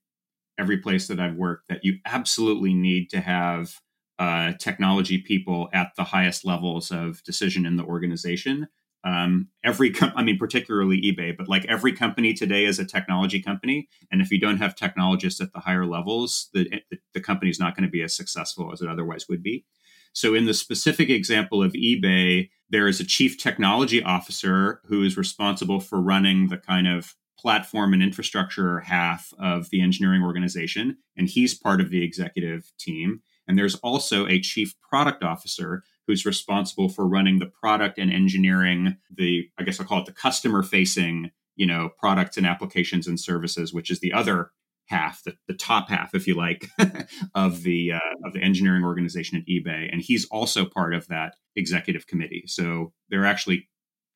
every 0.59 0.77
place 0.77 1.07
that 1.07 1.19
I've 1.19 1.35
worked, 1.35 1.69
that 1.69 1.83
you 1.83 1.97
absolutely 2.05 2.73
need 2.73 3.09
to 3.09 3.19
have 3.19 3.79
uh, 4.19 4.53
technology 4.59 5.17
people 5.17 5.69
at 5.73 5.91
the 5.97 6.03
highest 6.03 6.45
levels 6.45 6.91
of 6.91 7.23
decision 7.23 7.65
in 7.65 7.77
the 7.77 7.83
organization. 7.83 8.67
Um, 9.03 9.49
every, 9.65 9.91
com- 9.91 10.13
I 10.15 10.23
mean, 10.23 10.37
particularly 10.37 11.01
eBay, 11.01 11.35
but 11.35 11.49
like 11.49 11.65
every 11.65 11.91
company 11.93 12.33
today 12.33 12.63
is 12.63 12.79
a 12.79 12.85
technology 12.85 13.41
company, 13.41 13.89
and 14.11 14.21
if 14.21 14.31
you 14.31 14.39
don't 14.39 14.59
have 14.59 14.75
technologists 14.75 15.41
at 15.41 15.51
the 15.51 15.59
higher 15.59 15.85
levels, 15.85 16.49
the 16.53 16.81
the, 16.89 16.99
the 17.13 17.19
company 17.19 17.51
is 17.51 17.59
not 17.59 17.75
going 17.75 17.85
to 17.85 17.91
be 17.91 18.01
as 18.01 18.15
successful 18.15 18.71
as 18.71 18.81
it 18.81 18.87
otherwise 18.87 19.27
would 19.27 19.43
be. 19.43 19.65
So, 20.13 20.35
in 20.35 20.45
the 20.45 20.53
specific 20.53 21.09
example 21.09 21.63
of 21.63 21.73
eBay, 21.73 22.49
there 22.69 22.87
is 22.87 22.99
a 22.99 23.05
chief 23.05 23.37
technology 23.37 24.01
officer 24.01 24.81
who 24.85 25.03
is 25.03 25.17
responsible 25.17 25.79
for 25.79 26.01
running 26.01 26.47
the 26.47 26.57
kind 26.57 26.87
of 26.87 27.15
platform 27.37 27.93
and 27.93 28.01
infrastructure 28.01 28.79
half 28.79 29.33
of 29.37 29.69
the 29.69 29.81
engineering 29.81 30.23
organization, 30.23 30.97
and 31.17 31.27
he's 31.27 31.53
part 31.53 31.81
of 31.81 31.89
the 31.89 32.03
executive 32.03 32.71
team. 32.79 33.21
And 33.47 33.57
there's 33.57 33.75
also 33.75 34.25
a 34.27 34.39
chief 34.39 34.73
product 34.81 35.23
officer 35.23 35.83
who's 36.07 36.25
responsible 36.25 36.89
for 36.89 37.07
running 37.07 37.39
the 37.39 37.45
product 37.45 37.97
and 37.97 38.11
engineering 38.11 38.97
the 39.13 39.49
I 39.57 39.63
guess 39.63 39.79
I'll 39.79 39.85
call 39.85 39.99
it 39.99 40.05
the 40.05 40.13
customer 40.13 40.63
facing, 40.63 41.31
you 41.55 41.65
know, 41.65 41.89
products 41.97 42.37
and 42.37 42.45
applications 42.45 43.07
and 43.07 43.19
services, 43.19 43.73
which 43.73 43.89
is 43.91 43.99
the 43.99 44.13
other 44.13 44.51
half, 44.85 45.23
the, 45.23 45.35
the 45.47 45.53
top 45.53 45.89
half, 45.89 46.13
if 46.13 46.27
you 46.27 46.35
like, 46.35 46.67
of 47.35 47.63
the 47.63 47.93
uh, 47.93 47.99
of 48.25 48.33
the 48.33 48.41
engineering 48.41 48.83
organization 48.83 49.37
at 49.37 49.45
eBay, 49.47 49.89
and 49.91 50.01
he's 50.01 50.25
also 50.25 50.65
part 50.65 50.93
of 50.93 51.07
that 51.07 51.35
executive 51.55 52.07
committee. 52.07 52.43
So 52.47 52.93
they're 53.09 53.25
actually, 53.25 53.69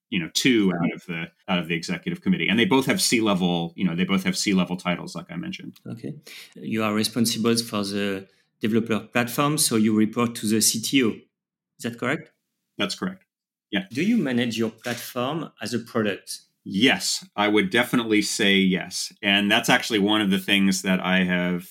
you 0.10 0.20
know, 0.20 0.30
two 0.34 0.72
out 0.74 0.94
of 0.94 1.06
the 1.06 1.26
out 1.48 1.60
of 1.60 1.68
the 1.68 1.76
executive 1.76 2.22
committee, 2.22 2.48
and 2.48 2.60
they 2.60 2.66
both 2.66 2.86
have 2.86 3.02
C 3.02 3.22
level. 3.22 3.74
You 3.76 3.86
know, 3.86 3.96
they 3.96 4.06
both 4.06 4.24
have 4.24 4.38
C 4.38 4.54
level 4.54 4.78
titles, 4.78 5.16
like 5.16 5.32
I 5.32 5.36
mentioned. 5.36 5.80
Okay, 5.88 6.14
you 6.56 6.84
are 6.84 6.94
responsible 6.94 7.56
for 7.58 7.84
the 7.84 8.28
developer 8.60 9.00
platform, 9.00 9.58
so 9.58 9.76
you 9.76 9.96
report 9.96 10.36
to 10.36 10.48
the 10.48 10.58
CTO. 10.58 11.16
Is 11.16 11.84
that 11.84 12.00
correct? 12.00 12.32
That's 12.78 12.96
correct. 12.96 13.24
Yeah. 13.72 13.86
Do 13.92 14.04
you 14.04 14.18
manage 14.18 14.58
your 14.58 14.70
platform 14.70 15.52
as 15.62 15.74
a 15.74 15.80
product? 15.80 16.40
Yes, 16.70 17.26
I 17.38 17.48
would 17.48 17.70
definitely 17.70 18.22
say 18.22 18.56
yes. 18.56 19.14
And 19.24 19.50
that's 19.50 19.70
actually 19.70 20.00
one 20.00 20.20
of 20.20 20.32
the 20.32 20.38
things 20.38 20.82
that 20.82 21.00
I 21.00 21.24
have 21.24 21.66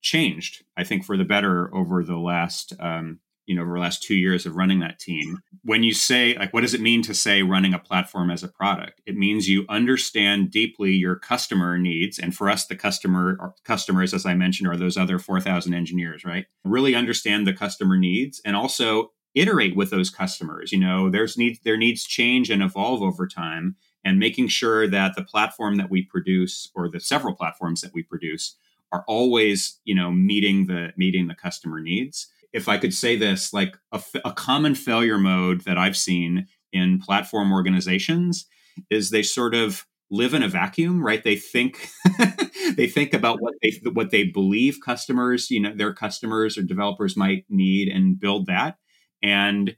changed, 0.00 0.64
I 0.74 0.84
think, 0.84 1.04
for 1.04 1.18
the 1.18 1.24
better 1.24 1.72
over 1.74 2.02
the 2.02 2.16
last, 2.16 2.72
um, 2.80 3.20
you 3.44 3.54
know, 3.54 3.60
over 3.60 3.74
the 3.74 3.80
last 3.80 4.02
two 4.02 4.14
years 4.14 4.46
of 4.46 4.56
running 4.56 4.78
that 4.80 4.98
team. 4.98 5.40
When 5.64 5.82
you 5.82 5.92
say, 5.92 6.34
like, 6.38 6.54
what 6.54 6.62
does 6.62 6.72
it 6.72 6.80
mean 6.80 7.02
to 7.02 7.12
say 7.12 7.42
running 7.42 7.74
a 7.74 7.78
platform 7.78 8.30
as 8.30 8.42
a 8.42 8.48
product? 8.48 9.02
It 9.04 9.16
means 9.16 9.50
you 9.50 9.66
understand 9.68 10.50
deeply 10.50 10.92
your 10.92 11.16
customer 11.16 11.76
needs. 11.76 12.18
And 12.18 12.34
for 12.34 12.48
us, 12.48 12.64
the 12.64 12.76
customer 12.76 13.52
customers, 13.64 14.14
as 14.14 14.24
I 14.24 14.32
mentioned, 14.32 14.70
are 14.70 14.78
those 14.78 14.96
other 14.96 15.18
4,000 15.18 15.74
engineers, 15.74 16.24
right? 16.24 16.46
Really 16.64 16.94
understand 16.94 17.46
the 17.46 17.52
customer 17.52 17.98
needs 17.98 18.40
and 18.46 18.56
also 18.56 19.10
iterate 19.34 19.76
with 19.76 19.90
those 19.90 20.08
customers. 20.08 20.72
You 20.72 20.80
know, 20.80 21.10
there's 21.10 21.36
needs, 21.36 21.60
their 21.60 21.76
needs 21.76 22.04
change 22.04 22.48
and 22.48 22.62
evolve 22.62 23.02
over 23.02 23.26
time 23.26 23.76
and 24.04 24.18
making 24.18 24.48
sure 24.48 24.88
that 24.88 25.14
the 25.16 25.24
platform 25.24 25.76
that 25.76 25.90
we 25.90 26.02
produce 26.02 26.70
or 26.74 26.88
the 26.88 27.00
several 27.00 27.34
platforms 27.34 27.80
that 27.80 27.92
we 27.94 28.02
produce 28.02 28.56
are 28.92 29.04
always 29.06 29.80
you 29.84 29.94
know 29.94 30.10
meeting 30.10 30.66
the 30.66 30.92
meeting 30.96 31.28
the 31.28 31.34
customer 31.34 31.80
needs. 31.80 32.28
If 32.52 32.68
i 32.68 32.78
could 32.78 32.94
say 32.94 33.16
this 33.16 33.52
like 33.52 33.76
a, 33.92 34.02
a 34.24 34.32
common 34.32 34.74
failure 34.74 35.18
mode 35.18 35.62
that 35.62 35.76
i've 35.76 35.96
seen 35.96 36.46
in 36.72 36.98
platform 36.98 37.52
organizations 37.52 38.46
is 38.90 39.10
they 39.10 39.22
sort 39.22 39.54
of 39.54 39.86
live 40.10 40.34
in 40.34 40.42
a 40.42 40.48
vacuum 40.48 41.04
right? 41.04 41.22
They 41.22 41.36
think 41.36 41.90
they 42.76 42.86
think 42.86 43.12
about 43.12 43.40
what 43.40 43.54
they 43.62 43.72
what 43.92 44.10
they 44.10 44.24
believe 44.24 44.78
customers 44.84 45.50
you 45.50 45.60
know 45.60 45.74
their 45.74 45.92
customers 45.92 46.56
or 46.56 46.62
developers 46.62 47.16
might 47.16 47.44
need 47.48 47.88
and 47.88 48.18
build 48.18 48.46
that. 48.46 48.78
And 49.22 49.76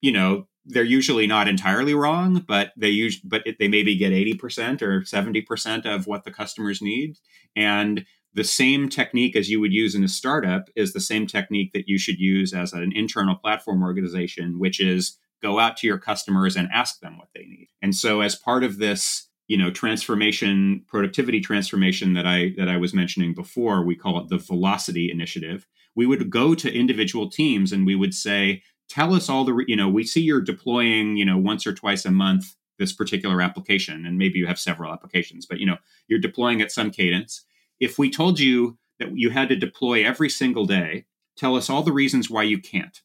you 0.00 0.12
know 0.12 0.46
they're 0.66 0.82
usually 0.82 1.26
not 1.26 1.48
entirely 1.48 1.94
wrong 1.94 2.44
but 2.46 2.72
they 2.76 2.88
use 2.88 3.20
but 3.20 3.44
they 3.58 3.68
maybe 3.68 3.96
get 3.96 4.12
80% 4.12 4.82
or 4.82 5.00
70% 5.02 5.86
of 5.86 6.06
what 6.06 6.24
the 6.24 6.30
customers 6.30 6.80
need. 6.80 7.18
And 7.54 8.04
the 8.32 8.44
same 8.44 8.88
technique 8.88 9.36
as 9.36 9.48
you 9.48 9.60
would 9.60 9.72
use 9.72 9.94
in 9.94 10.02
a 10.02 10.08
startup 10.08 10.68
is 10.74 10.92
the 10.92 11.00
same 11.00 11.26
technique 11.26 11.72
that 11.72 11.88
you 11.88 11.98
should 11.98 12.18
use 12.18 12.52
as 12.52 12.72
an 12.72 12.92
internal 12.94 13.36
platform 13.36 13.82
organization 13.82 14.58
which 14.58 14.80
is 14.80 15.18
go 15.42 15.58
out 15.58 15.76
to 15.76 15.86
your 15.86 15.98
customers 15.98 16.56
and 16.56 16.68
ask 16.72 17.00
them 17.00 17.18
what 17.18 17.28
they 17.34 17.44
need. 17.44 17.68
And 17.82 17.94
so 17.94 18.22
as 18.22 18.34
part 18.34 18.64
of 18.64 18.78
this 18.78 19.28
you 19.46 19.58
know 19.58 19.70
transformation 19.70 20.84
productivity 20.88 21.40
transformation 21.40 22.14
that 22.14 22.26
i 22.26 22.54
that 22.56 22.68
i 22.68 22.78
was 22.78 22.94
mentioning 22.94 23.34
before 23.34 23.84
we 23.84 23.94
call 23.94 24.18
it 24.18 24.28
the 24.28 24.38
velocity 24.38 25.10
initiative 25.10 25.66
we 25.94 26.06
would 26.06 26.30
go 26.30 26.54
to 26.54 26.72
individual 26.72 27.30
teams 27.30 27.72
and 27.72 27.86
we 27.86 27.94
would 27.94 28.14
say 28.14 28.62
tell 28.94 29.12
us 29.12 29.28
all 29.28 29.44
the 29.44 29.64
you 29.66 29.76
know 29.76 29.88
we 29.88 30.04
see 30.04 30.20
you're 30.20 30.40
deploying 30.40 31.16
you 31.16 31.24
know 31.24 31.36
once 31.36 31.66
or 31.66 31.74
twice 31.74 32.04
a 32.04 32.10
month 32.10 32.54
this 32.78 32.92
particular 32.92 33.42
application 33.42 34.06
and 34.06 34.18
maybe 34.18 34.38
you 34.38 34.46
have 34.46 34.58
several 34.58 34.92
applications 34.92 35.46
but 35.46 35.58
you 35.58 35.66
know 35.66 35.76
you're 36.06 36.20
deploying 36.20 36.60
at 36.60 36.72
some 36.72 36.90
cadence. 36.90 37.44
If 37.80 37.98
we 37.98 38.08
told 38.08 38.38
you 38.38 38.78
that 39.00 39.16
you 39.16 39.30
had 39.30 39.48
to 39.48 39.56
deploy 39.56 40.04
every 40.04 40.30
single 40.30 40.64
day 40.64 41.06
tell 41.36 41.56
us 41.56 41.68
all 41.68 41.82
the 41.82 41.92
reasons 41.92 42.30
why 42.30 42.44
you 42.44 42.60
can't. 42.60 43.02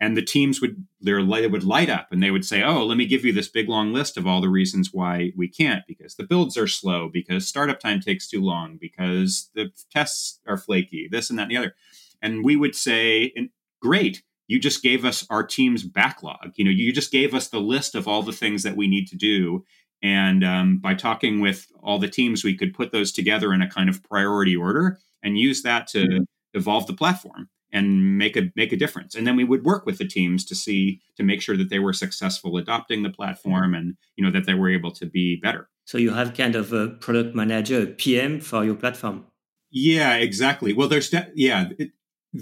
And 0.00 0.14
the 0.16 0.22
teams 0.22 0.60
would 0.60 0.84
their 1.00 1.22
light 1.22 1.50
would 1.50 1.64
light 1.64 1.88
up 1.88 2.08
and 2.10 2.22
they 2.22 2.30
would 2.30 2.44
say 2.44 2.62
oh 2.62 2.84
let 2.84 2.98
me 2.98 3.06
give 3.06 3.24
you 3.24 3.32
this 3.32 3.48
big 3.48 3.68
long 3.70 3.94
list 3.94 4.18
of 4.18 4.26
all 4.26 4.42
the 4.42 4.50
reasons 4.50 4.92
why 4.92 5.32
we 5.34 5.48
can't 5.48 5.84
because 5.86 6.16
the 6.16 6.24
builds 6.24 6.58
are 6.58 6.66
slow 6.66 7.08
because 7.08 7.48
startup 7.48 7.80
time 7.80 8.00
takes 8.00 8.28
too 8.28 8.42
long 8.42 8.76
because 8.78 9.48
the 9.54 9.70
tests 9.90 10.40
are 10.46 10.58
flaky 10.58 11.08
this 11.10 11.30
and 11.30 11.38
that 11.38 11.44
and 11.44 11.52
the 11.52 11.56
other. 11.56 11.74
And 12.20 12.44
we 12.44 12.56
would 12.56 12.74
say 12.74 13.32
great 13.80 14.22
you 14.48 14.58
just 14.58 14.82
gave 14.82 15.04
us 15.04 15.26
our 15.30 15.42
team's 15.42 15.82
backlog. 15.82 16.52
You 16.56 16.64
know, 16.64 16.70
you 16.70 16.92
just 16.92 17.10
gave 17.10 17.34
us 17.34 17.48
the 17.48 17.60
list 17.60 17.94
of 17.94 18.06
all 18.06 18.22
the 18.22 18.32
things 18.32 18.62
that 18.62 18.76
we 18.76 18.86
need 18.86 19.06
to 19.08 19.16
do. 19.16 19.64
And 20.02 20.44
um, 20.44 20.78
by 20.78 20.94
talking 20.94 21.40
with 21.40 21.66
all 21.82 21.98
the 21.98 22.08
teams, 22.08 22.44
we 22.44 22.56
could 22.56 22.74
put 22.74 22.92
those 22.92 23.12
together 23.12 23.52
in 23.52 23.62
a 23.62 23.70
kind 23.70 23.88
of 23.88 24.02
priority 24.04 24.54
order 24.54 24.98
and 25.22 25.38
use 25.38 25.62
that 25.62 25.86
to 25.88 25.98
mm-hmm. 25.98 26.22
evolve 26.54 26.86
the 26.86 26.94
platform 26.94 27.48
and 27.72 28.16
make 28.16 28.36
a 28.36 28.52
make 28.54 28.72
a 28.72 28.76
difference. 28.76 29.14
And 29.14 29.26
then 29.26 29.36
we 29.36 29.44
would 29.44 29.64
work 29.64 29.86
with 29.86 29.98
the 29.98 30.06
teams 30.06 30.44
to 30.46 30.54
see 30.54 31.00
to 31.16 31.22
make 31.22 31.42
sure 31.42 31.56
that 31.56 31.70
they 31.70 31.78
were 31.78 31.92
successful 31.92 32.56
adopting 32.56 33.02
the 33.02 33.10
platform 33.10 33.74
and 33.74 33.96
you 34.16 34.24
know 34.24 34.30
that 34.30 34.46
they 34.46 34.54
were 34.54 34.70
able 34.70 34.92
to 34.92 35.06
be 35.06 35.36
better. 35.36 35.68
So 35.84 35.98
you 35.98 36.12
have 36.12 36.34
kind 36.34 36.54
of 36.54 36.72
a 36.72 36.88
product 36.88 37.34
manager, 37.34 37.82
a 37.82 37.86
PM 37.86 38.40
for 38.40 38.64
your 38.64 38.74
platform. 38.74 39.26
Yeah, 39.70 40.14
exactly. 40.14 40.72
Well, 40.72 40.88
there's 40.88 41.10
de- 41.10 41.30
yeah, 41.34 41.68
it, 41.78 41.90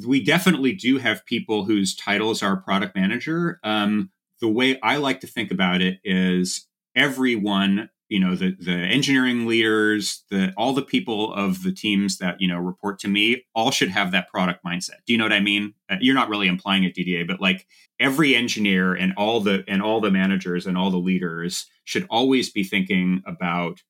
we 0.06 0.22
definitely 0.22 0.72
do 0.72 0.98
have 0.98 1.26
people 1.26 1.64
whose 1.64 1.94
titles 1.94 2.42
are 2.42 2.56
product 2.56 2.96
manager. 2.96 3.60
Um, 3.62 4.10
the 4.40 4.48
way 4.48 4.78
I 4.82 4.96
like 4.96 5.20
to 5.20 5.26
think 5.26 5.50
about 5.50 5.80
it 5.80 5.98
is 6.04 6.66
everyone, 6.96 7.90
you 8.08 8.20
know, 8.20 8.34
the 8.34 8.56
the 8.58 8.72
engineering 8.72 9.46
leaders, 9.46 10.24
the 10.30 10.52
all 10.56 10.72
the 10.72 10.82
people 10.82 11.32
of 11.34 11.62
the 11.62 11.72
teams 11.72 12.18
that 12.18 12.40
you 12.40 12.48
know 12.48 12.58
report 12.58 12.98
to 13.00 13.08
me, 13.08 13.44
all 13.54 13.70
should 13.70 13.90
have 13.90 14.12
that 14.12 14.28
product 14.28 14.64
mindset. 14.64 15.00
Do 15.06 15.12
you 15.12 15.18
know 15.18 15.24
what 15.24 15.32
I 15.32 15.40
mean? 15.40 15.74
Uh, 15.90 15.96
you're 16.00 16.14
not 16.14 16.28
really 16.28 16.48
implying 16.48 16.84
it, 16.84 16.94
Didier, 16.94 17.24
but 17.24 17.40
like 17.40 17.66
every 18.00 18.34
engineer 18.34 18.94
and 18.94 19.14
all 19.16 19.40
the 19.40 19.64
and 19.68 19.82
all 19.82 20.00
the 20.00 20.10
managers 20.10 20.66
and 20.66 20.76
all 20.76 20.90
the 20.90 20.98
leaders 20.98 21.66
should 21.84 22.06
always 22.10 22.50
be 22.50 22.64
thinking 22.64 23.22
about 23.26 23.82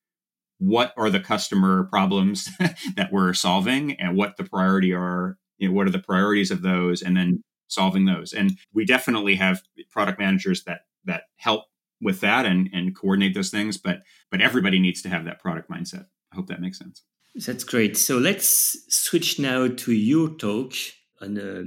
what 0.58 0.92
are 0.96 1.10
the 1.10 1.20
customer 1.20 1.84
problems 1.84 2.48
that 2.96 3.12
we're 3.12 3.34
solving 3.34 3.92
and 3.94 4.16
what 4.16 4.36
the 4.36 4.44
priority 4.44 4.92
are 4.92 5.36
you 5.58 5.68
know, 5.68 5.74
what 5.74 5.86
are 5.86 5.90
the 5.90 5.98
priorities 5.98 6.50
of 6.50 6.62
those 6.62 7.02
and 7.02 7.16
then 7.16 7.42
solving 7.68 8.04
those. 8.04 8.32
And 8.32 8.58
we 8.72 8.84
definitely 8.84 9.34
have 9.36 9.62
product 9.90 10.18
managers 10.18 10.64
that 10.64 10.82
that 11.04 11.24
help 11.36 11.64
with 12.00 12.20
that 12.20 12.46
and 12.46 12.68
and 12.72 12.96
coordinate 12.96 13.34
those 13.34 13.50
things 13.50 13.78
but 13.78 14.02
but 14.30 14.40
everybody 14.40 14.78
needs 14.78 15.02
to 15.02 15.08
have 15.08 15.24
that 15.24 15.40
product 15.40 15.70
mindset. 15.70 16.06
I 16.32 16.36
hope 16.36 16.46
that 16.48 16.60
makes 16.60 16.78
sense. 16.78 17.02
That's 17.34 17.64
great. 17.64 17.96
So 17.96 18.18
let's 18.18 18.76
switch 18.88 19.38
now 19.38 19.66
to 19.68 19.92
your 19.92 20.28
talk 20.36 20.72
on 21.20 21.36
uh, 21.38 21.64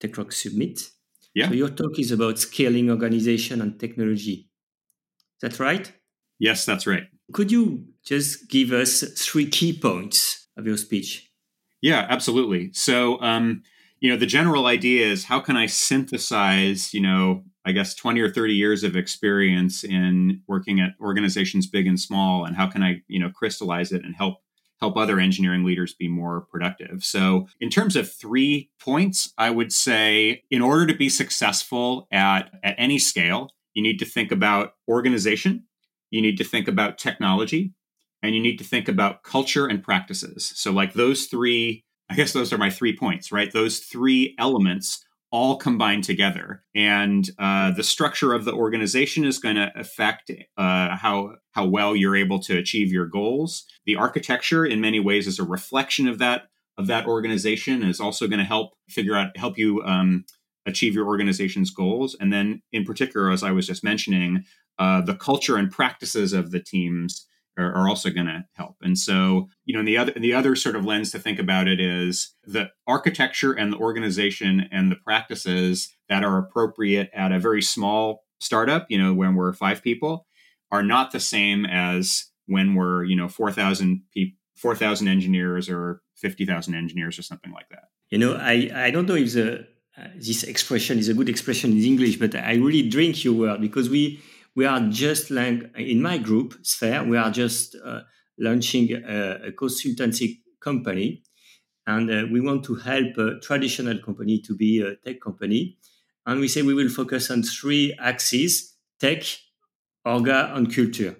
the 0.00 0.08
techrock 0.08 0.32
summit 0.32 0.80
yeah. 1.34 1.48
So 1.48 1.54
your 1.54 1.70
talk 1.70 1.98
is 1.98 2.12
about 2.12 2.38
scaling 2.38 2.90
organization 2.90 3.60
and 3.60 3.78
technology. 3.78 4.48
That's 5.40 5.58
right? 5.58 5.92
Yes 6.38 6.64
that's 6.64 6.86
right. 6.86 7.04
Could 7.32 7.50
you 7.50 7.86
just 8.04 8.48
give 8.48 8.72
us 8.72 9.02
three 9.18 9.48
key 9.48 9.72
points 9.78 10.48
of 10.56 10.66
your 10.66 10.76
speech 10.76 11.33
yeah, 11.84 12.06
absolutely. 12.08 12.70
So, 12.72 13.20
um, 13.20 13.62
you 14.00 14.08
know, 14.08 14.16
the 14.16 14.24
general 14.24 14.64
idea 14.64 15.06
is 15.06 15.24
how 15.24 15.38
can 15.38 15.54
I 15.54 15.66
synthesize, 15.66 16.94
you 16.94 17.00
know, 17.02 17.44
I 17.66 17.72
guess 17.72 17.94
20 17.94 18.22
or 18.22 18.30
30 18.30 18.54
years 18.54 18.84
of 18.84 18.96
experience 18.96 19.84
in 19.84 20.40
working 20.48 20.80
at 20.80 20.92
organizations 20.98 21.66
big 21.66 21.86
and 21.86 22.00
small, 22.00 22.46
and 22.46 22.56
how 22.56 22.68
can 22.68 22.82
I, 22.82 23.02
you 23.06 23.20
know, 23.20 23.28
crystallize 23.28 23.92
it 23.92 24.02
and 24.02 24.16
help 24.16 24.38
help 24.80 24.96
other 24.96 25.20
engineering 25.20 25.62
leaders 25.62 25.92
be 25.92 26.08
more 26.08 26.46
productive. 26.50 27.04
So, 27.04 27.48
in 27.60 27.68
terms 27.68 27.96
of 27.96 28.10
three 28.10 28.70
points, 28.80 29.34
I 29.36 29.50
would 29.50 29.70
say 29.70 30.42
in 30.50 30.62
order 30.62 30.86
to 30.86 30.94
be 30.94 31.10
successful 31.10 32.08
at, 32.10 32.50
at 32.62 32.76
any 32.78 32.98
scale, 32.98 33.50
you 33.74 33.82
need 33.82 33.98
to 33.98 34.06
think 34.06 34.32
about 34.32 34.72
organization, 34.88 35.64
you 36.10 36.22
need 36.22 36.38
to 36.38 36.44
think 36.44 36.66
about 36.66 36.96
technology, 36.96 37.74
and 38.24 38.34
you 38.34 38.40
need 38.40 38.56
to 38.58 38.64
think 38.64 38.88
about 38.88 39.22
culture 39.22 39.66
and 39.66 39.82
practices. 39.82 40.52
So, 40.56 40.72
like 40.72 40.94
those 40.94 41.26
three, 41.26 41.84
I 42.08 42.14
guess 42.14 42.32
those 42.32 42.52
are 42.52 42.58
my 42.58 42.70
three 42.70 42.96
points, 42.96 43.30
right? 43.30 43.52
Those 43.52 43.80
three 43.80 44.34
elements 44.38 45.04
all 45.30 45.56
combine 45.56 46.00
together, 46.00 46.62
and 46.74 47.28
uh, 47.38 47.72
the 47.72 47.82
structure 47.82 48.32
of 48.32 48.44
the 48.44 48.54
organization 48.54 49.24
is 49.24 49.38
going 49.38 49.56
to 49.56 49.70
affect 49.76 50.30
uh, 50.56 50.96
how 50.96 51.34
how 51.52 51.66
well 51.66 51.94
you're 51.94 52.16
able 52.16 52.38
to 52.40 52.56
achieve 52.56 52.90
your 52.90 53.06
goals. 53.06 53.64
The 53.84 53.96
architecture, 53.96 54.64
in 54.64 54.80
many 54.80 55.00
ways, 55.00 55.26
is 55.26 55.38
a 55.38 55.44
reflection 55.44 56.08
of 56.08 56.18
that 56.18 56.44
of 56.78 56.86
that 56.86 57.06
organization, 57.06 57.82
is 57.82 58.00
also 58.00 58.26
going 58.26 58.38
to 58.38 58.44
help 58.44 58.72
figure 58.88 59.16
out 59.16 59.36
help 59.36 59.58
you. 59.58 59.82
Um, 59.82 60.24
achieve 60.66 60.94
your 60.94 61.06
organization's 61.06 61.70
goals 61.70 62.16
and 62.20 62.32
then 62.32 62.62
in 62.72 62.86
particular 62.86 63.30
as 63.30 63.42
i 63.42 63.50
was 63.50 63.66
just 63.66 63.84
mentioning 63.84 64.42
uh, 64.78 65.02
the 65.02 65.14
culture 65.14 65.58
and 65.58 65.70
practices 65.70 66.32
of 66.32 66.52
the 66.52 66.58
teams 66.58 67.26
are, 67.56 67.74
are 67.74 67.88
also 67.88 68.10
going 68.10 68.26
to 68.26 68.44
help. 68.54 68.76
And 68.82 68.98
so, 68.98 69.48
you 69.64 69.76
know, 69.76 69.84
the 69.84 69.96
other 69.96 70.12
the 70.12 70.34
other 70.34 70.56
sort 70.56 70.76
of 70.76 70.84
lens 70.84 71.10
to 71.12 71.18
think 71.18 71.38
about 71.38 71.68
it 71.68 71.80
is 71.80 72.34
the 72.44 72.70
architecture 72.86 73.52
and 73.52 73.72
the 73.72 73.78
organization 73.78 74.68
and 74.70 74.90
the 74.90 74.96
practices 74.96 75.92
that 76.08 76.24
are 76.24 76.38
appropriate 76.38 77.10
at 77.14 77.32
a 77.32 77.38
very 77.38 77.62
small 77.62 78.24
startup, 78.40 78.86
you 78.88 78.98
know, 78.98 79.14
when 79.14 79.34
we're 79.34 79.52
five 79.52 79.82
people, 79.82 80.26
are 80.70 80.82
not 80.82 81.12
the 81.12 81.20
same 81.20 81.64
as 81.64 82.30
when 82.46 82.74
we're, 82.74 83.04
you 83.04 83.16
know, 83.16 83.28
4,000 83.28 84.02
people, 84.12 84.36
4,000 84.56 85.08
engineers 85.08 85.68
or 85.68 86.02
50,000 86.16 86.74
engineers 86.74 87.18
or 87.18 87.22
something 87.22 87.52
like 87.52 87.68
that. 87.70 87.84
You 88.10 88.18
know, 88.18 88.34
I, 88.34 88.70
I 88.74 88.90
don't 88.90 89.06
know 89.06 89.14
if 89.14 89.32
the, 89.32 89.66
uh, 89.96 90.08
this 90.16 90.42
expression 90.42 90.98
is 90.98 91.08
a 91.08 91.14
good 91.14 91.28
expression 91.28 91.72
in 91.72 91.82
English, 91.82 92.16
but 92.16 92.34
I 92.34 92.54
really 92.54 92.88
drink 92.88 93.24
your 93.24 93.34
word 93.34 93.60
because 93.60 93.88
we 93.88 94.20
we 94.56 94.64
are 94.66 94.80
just 94.88 95.30
like 95.30 95.70
in 95.76 96.00
my 96.00 96.18
group 96.18 96.54
SFEIR 96.62 97.08
we 97.08 97.16
are 97.16 97.30
just 97.30 97.76
uh, 97.84 98.00
launching 98.38 98.92
a, 98.92 99.48
a, 99.48 99.52
consultancy 99.52 100.40
company. 100.60 101.22
And 101.86 102.10
uh, 102.10 102.24
we 102.32 102.40
want 102.40 102.64
to 102.64 102.76
help 102.76 103.16
a 103.18 103.38
traditional 103.40 103.98
company 103.98 104.40
to 104.40 104.56
be 104.56 104.80
a 104.80 104.96
tech 104.96 105.20
company. 105.20 105.76
And 106.26 106.40
we 106.40 106.48
say 106.48 106.62
we 106.62 106.74
will 106.74 106.88
focus 106.88 107.30
on 107.30 107.42
three 107.42 107.94
axes 108.00 108.76
tech 108.98 109.22
orga 110.06 110.54
and 110.56 110.74
culture, 110.74 111.16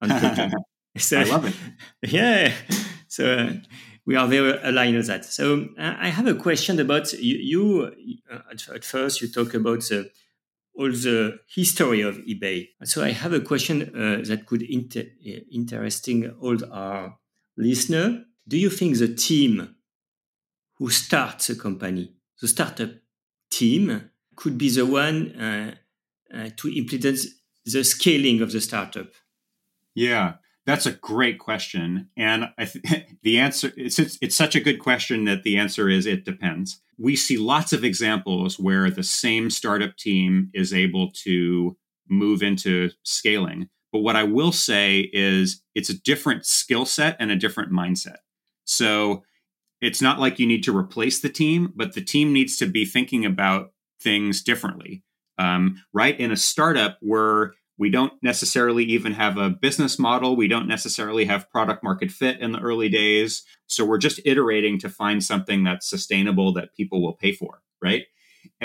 and 0.00 0.10
culture. 0.20 0.50
so, 0.96 1.20
i 1.20 1.24
love 1.24 1.44
it. 1.44 1.54
yeah. 2.10 2.52
So 3.08 3.36
uh, 3.36 3.52
we 4.06 4.16
are 4.16 4.26
very 4.26 4.58
aligned 4.62 4.96
with 4.96 5.06
that. 5.08 5.26
So 5.26 5.68
uh, 5.78 5.94
i 5.98 6.08
have 6.08 6.26
a 6.26 6.34
question 6.34 6.80
about 6.80 7.12
you, 7.12 7.36
you 7.36 8.12
uh, 8.32 8.74
at 8.74 8.84
first 8.84 9.20
you 9.20 9.28
talk 9.28 9.52
about 9.52 9.80
the 9.80 10.10
all 10.78 10.90
the 10.90 11.38
history 11.48 12.02
of 12.02 12.18
eBay. 12.18 12.68
So 12.84 13.02
I 13.02 13.10
have 13.10 13.32
a 13.32 13.40
question 13.40 13.82
uh, 13.82 14.22
that 14.26 14.46
could 14.46 14.62
inter- 14.62 15.00
uh, 15.26 15.40
interesting 15.50 16.30
all 16.40 16.58
our 16.72 17.18
listener. 17.56 18.24
Do 18.46 18.58
you 18.58 18.70
think 18.70 18.98
the 18.98 19.14
team 19.14 19.74
who 20.78 20.90
starts 20.90 21.50
a 21.50 21.56
company, 21.56 22.14
the 22.40 22.48
startup 22.48 22.90
team, 23.50 24.10
could 24.36 24.58
be 24.58 24.68
the 24.68 24.84
one 24.84 25.32
uh, 25.40 25.74
uh, 26.32 26.50
to 26.56 26.68
implement 26.68 27.18
the 27.64 27.82
scaling 27.82 28.42
of 28.42 28.52
the 28.52 28.60
startup? 28.60 29.08
Yeah, 29.94 30.34
that's 30.66 30.84
a 30.84 30.92
great 30.92 31.38
question, 31.38 32.08
and 32.16 32.50
I 32.58 32.64
th- 32.64 33.06
the 33.22 33.38
answer 33.38 33.72
it's, 33.76 33.98
it's 33.98 34.18
it's 34.20 34.36
such 34.36 34.56
a 34.56 34.60
good 34.60 34.80
question 34.80 35.24
that 35.24 35.44
the 35.44 35.56
answer 35.56 35.88
is 35.88 36.06
it 36.06 36.24
depends. 36.24 36.80
We 36.98 37.14
see 37.14 37.38
lots 37.38 37.72
of 37.72 37.84
examples 37.84 38.58
where 38.58 38.90
the 38.90 39.02
same 39.02 39.48
startup 39.50 39.96
team 39.96 40.50
is 40.52 40.72
able 40.72 41.10
to 41.24 41.76
move 42.08 42.42
into 42.42 42.90
scaling. 43.04 43.68
But 43.92 44.00
what 44.00 44.16
I 44.16 44.24
will 44.24 44.52
say 44.52 45.10
is 45.12 45.62
it's 45.74 45.90
a 45.90 45.98
different 45.98 46.44
skill 46.44 46.84
set 46.84 47.16
and 47.20 47.30
a 47.30 47.36
different 47.36 47.72
mindset. 47.72 48.18
So 48.64 49.22
it's 49.80 50.02
not 50.02 50.18
like 50.18 50.38
you 50.38 50.46
need 50.46 50.64
to 50.64 50.76
replace 50.76 51.20
the 51.20 51.28
team, 51.28 51.72
but 51.76 51.94
the 51.94 52.02
team 52.02 52.32
needs 52.32 52.56
to 52.58 52.66
be 52.66 52.84
thinking 52.84 53.24
about 53.24 53.72
things 54.00 54.42
differently. 54.42 55.02
Um, 55.38 55.82
right? 55.92 56.18
In 56.18 56.32
a 56.32 56.36
startup 56.36 56.98
where 57.00 57.52
we 57.78 57.90
don't 57.90 58.12
necessarily 58.22 58.84
even 58.84 59.12
have 59.12 59.36
a 59.36 59.50
business 59.50 59.98
model, 59.98 60.36
we 60.36 60.48
don't 60.48 60.68
necessarily 60.68 61.26
have 61.26 61.50
product 61.50 61.82
market 61.82 62.10
fit 62.10 62.40
in 62.40 62.52
the 62.52 62.60
early 62.60 62.88
days. 62.88 63.44
So 63.66 63.84
we're 63.84 63.98
just 63.98 64.20
iterating 64.24 64.78
to 64.80 64.88
find 64.88 65.22
something 65.22 65.64
that's 65.64 65.88
sustainable 65.88 66.52
that 66.54 66.74
people 66.74 67.02
will 67.02 67.12
pay 67.12 67.32
for, 67.32 67.62
right? 67.82 68.04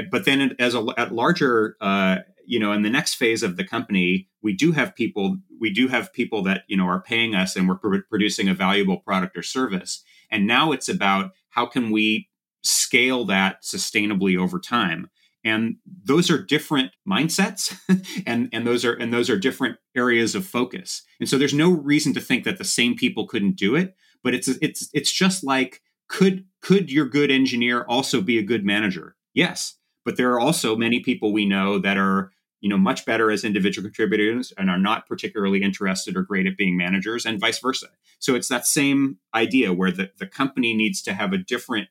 But 0.10 0.26
then, 0.26 0.56
as 0.60 0.76
a 0.76 0.86
at 0.98 1.14
larger, 1.14 1.76
uh, 1.82 2.18
you 2.46 2.60
know, 2.60 2.72
in 2.72 2.84
the 2.84 2.90
next 2.90 3.16
phase 3.16 3.44
of 3.44 3.58
the 3.58 3.64
company, 3.64 4.30
we 4.42 4.54
do 4.54 4.72
have 4.72 4.96
people, 4.96 5.38
we 5.60 5.72
do 5.72 5.88
have 5.88 6.14
people 6.14 6.44
that 6.44 6.64
you 6.68 6.78
know 6.78 6.86
are 6.86 7.02
paying 7.02 7.36
us, 7.36 7.56
and 7.56 7.68
we're 7.68 7.78
pr- 7.78 8.08
producing 8.10 8.48
a 8.48 8.54
valuable 8.54 8.98
product 8.98 9.38
or 9.38 9.44
service. 9.44 10.04
And 10.30 10.48
now 10.48 10.72
it's 10.72 10.88
about 10.88 11.32
how 11.50 11.66
can 11.66 11.92
we 11.92 12.30
scale 12.64 13.26
that 13.26 13.64
sustainably 13.64 14.38
over 14.38 14.60
time 14.60 15.10
and 15.44 15.78
those 16.04 16.30
are 16.30 16.42
different 16.42 16.92
mindsets 17.08 17.76
and 18.26 18.50
and 18.54 18.66
those 18.66 18.86
are 18.86 18.94
and 18.94 19.14
those 19.14 19.30
are 19.30 19.38
different 19.38 19.78
areas 19.96 20.36
of 20.36 20.46
focus. 20.46 21.04
And 21.20 21.28
so 21.28 21.38
there's 21.38 21.54
no 21.54 21.72
reason 21.72 22.14
to 22.14 22.22
think 22.22 22.44
that 22.44 22.58
the 22.58 22.64
same 22.64 22.96
people 22.96 23.28
couldn't 23.28 23.56
do 23.56 23.76
it 23.76 23.96
but 24.24 24.34
it's 24.34 24.48
it's 24.48 24.90
it's 24.94 25.12
just 25.12 25.44
like 25.44 25.82
could 26.08 26.46
could 26.62 26.92
your 26.92 27.06
good 27.06 27.32
engineer 27.32 27.84
also 27.84 28.22
be 28.22 28.38
a 28.38 28.44
good 28.44 28.66
manager? 28.66 29.16
Yes 29.34 29.78
but 30.04 30.18
there 30.18 30.32
are 30.32 30.40
also 30.40 30.76
many 30.76 31.00
people 31.00 31.32
we 31.32 31.46
know 31.46 31.78
that 31.80 31.98
are 31.98 32.32
you 32.60 32.70
know 32.70 32.78
much 32.78 33.06
better 33.06 33.32
as 33.32 33.44
individual 33.44 33.88
contributors 33.88 34.54
and 34.58 34.70
are 34.70 34.78
not 34.78 35.08
particularly 35.08 35.62
interested 35.64 36.16
or 36.16 36.22
great 36.22 36.48
at 36.48 36.58
being 36.58 36.78
managers 36.78 37.26
and 37.26 37.40
vice 37.40 37.60
versa. 37.60 37.88
So 38.20 38.36
it's 38.36 38.48
that 38.50 38.68
same 38.68 39.18
idea 39.34 39.74
where 39.74 39.92
the, 39.92 40.12
the 40.20 40.28
company 40.28 40.76
needs 40.76 41.02
to 41.04 41.14
have 41.14 41.34
a 41.34 41.40
different 41.40 41.88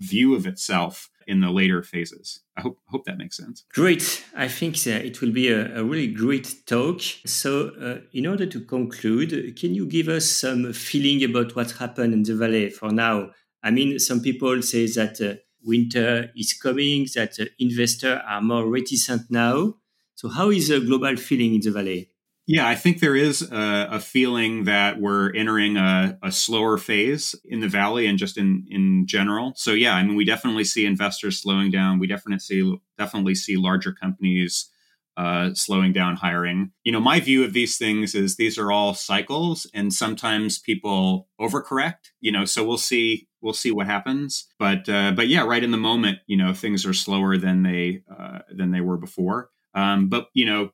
view 0.00 0.34
of 0.34 0.46
itself 0.46 1.10
in 1.30 1.40
the 1.40 1.50
later 1.50 1.82
phases. 1.82 2.40
I 2.56 2.60
hope 2.62 2.78
hope 2.92 3.04
that 3.04 3.18
makes 3.18 3.36
sense. 3.36 3.64
Great. 3.72 4.24
I 4.34 4.48
think 4.48 4.72
it 4.86 5.20
will 5.20 5.32
be 5.32 5.48
a, 5.48 5.80
a 5.80 5.84
really 5.84 6.08
great 6.08 6.66
talk. 6.66 7.00
So, 7.24 7.50
uh, 7.80 7.98
in 8.12 8.26
order 8.26 8.46
to 8.46 8.60
conclude, 8.60 9.56
can 9.60 9.74
you 9.74 9.86
give 9.86 10.08
us 10.08 10.26
some 10.28 10.72
feeling 10.72 11.22
about 11.24 11.54
what 11.56 11.70
happened 11.82 12.12
in 12.12 12.22
the 12.24 12.34
valley 12.34 12.68
for 12.70 12.90
now? 12.90 13.30
I 13.62 13.70
mean, 13.70 13.98
some 13.98 14.20
people 14.20 14.60
say 14.62 14.86
that 14.98 15.20
uh, 15.20 15.34
winter 15.64 16.30
is 16.36 16.52
coming, 16.52 17.06
that 17.14 17.38
uh, 17.38 17.44
investors 17.58 18.18
are 18.26 18.42
more 18.42 18.66
reticent 18.66 19.30
now. 19.30 19.74
So, 20.14 20.28
how 20.28 20.50
is 20.50 20.68
the 20.68 20.80
global 20.80 21.16
feeling 21.16 21.54
in 21.54 21.60
the 21.60 21.70
valley? 21.70 22.10
Yeah, 22.46 22.66
I 22.66 22.74
think 22.74 22.98
there 22.98 23.14
is 23.14 23.42
a, 23.42 23.88
a 23.92 24.00
feeling 24.00 24.64
that 24.64 25.00
we're 25.00 25.32
entering 25.34 25.76
a, 25.76 26.18
a, 26.22 26.32
slower 26.32 26.78
phase 26.78 27.36
in 27.44 27.60
the 27.60 27.68
valley 27.68 28.06
and 28.06 28.18
just 28.18 28.36
in 28.36 28.66
in 28.68 29.06
general. 29.06 29.52
So 29.54 29.72
yeah, 29.72 29.94
I 29.94 30.02
mean, 30.02 30.16
we 30.16 30.24
definitely 30.24 30.64
see 30.64 30.84
investors 30.84 31.40
slowing 31.40 31.70
down. 31.70 32.00
We 32.00 32.08
definitely 32.08 32.40
see 32.40 32.76
definitely 32.98 33.36
see 33.36 33.56
larger 33.56 33.92
companies 33.92 34.68
uh, 35.16 35.52
slowing 35.54 35.92
down 35.92 36.16
hiring. 36.16 36.72
You 36.82 36.92
know, 36.92 37.00
my 37.00 37.20
view 37.20 37.44
of 37.44 37.52
these 37.52 37.76
things 37.76 38.14
is 38.14 38.36
these 38.36 38.58
are 38.58 38.72
all 38.72 38.94
cycles, 38.94 39.66
and 39.74 39.92
sometimes 39.92 40.58
people 40.58 41.28
overcorrect. 41.40 42.12
You 42.20 42.32
know, 42.32 42.44
so 42.46 42.64
we'll 42.64 42.78
see 42.78 43.28
we'll 43.42 43.52
see 43.52 43.70
what 43.70 43.86
happens. 43.86 44.46
But 44.58 44.88
uh, 44.88 45.12
but 45.12 45.28
yeah, 45.28 45.42
right 45.42 45.62
in 45.62 45.72
the 45.72 45.76
moment, 45.76 46.18
you 46.26 46.36
know, 46.36 46.54
things 46.54 46.86
are 46.86 46.94
slower 46.94 47.36
than 47.36 47.62
they 47.62 48.02
uh, 48.10 48.40
than 48.50 48.70
they 48.70 48.80
were 48.80 48.96
before. 48.96 49.50
Um, 49.74 50.08
but 50.08 50.28
you 50.34 50.46
know, 50.46 50.70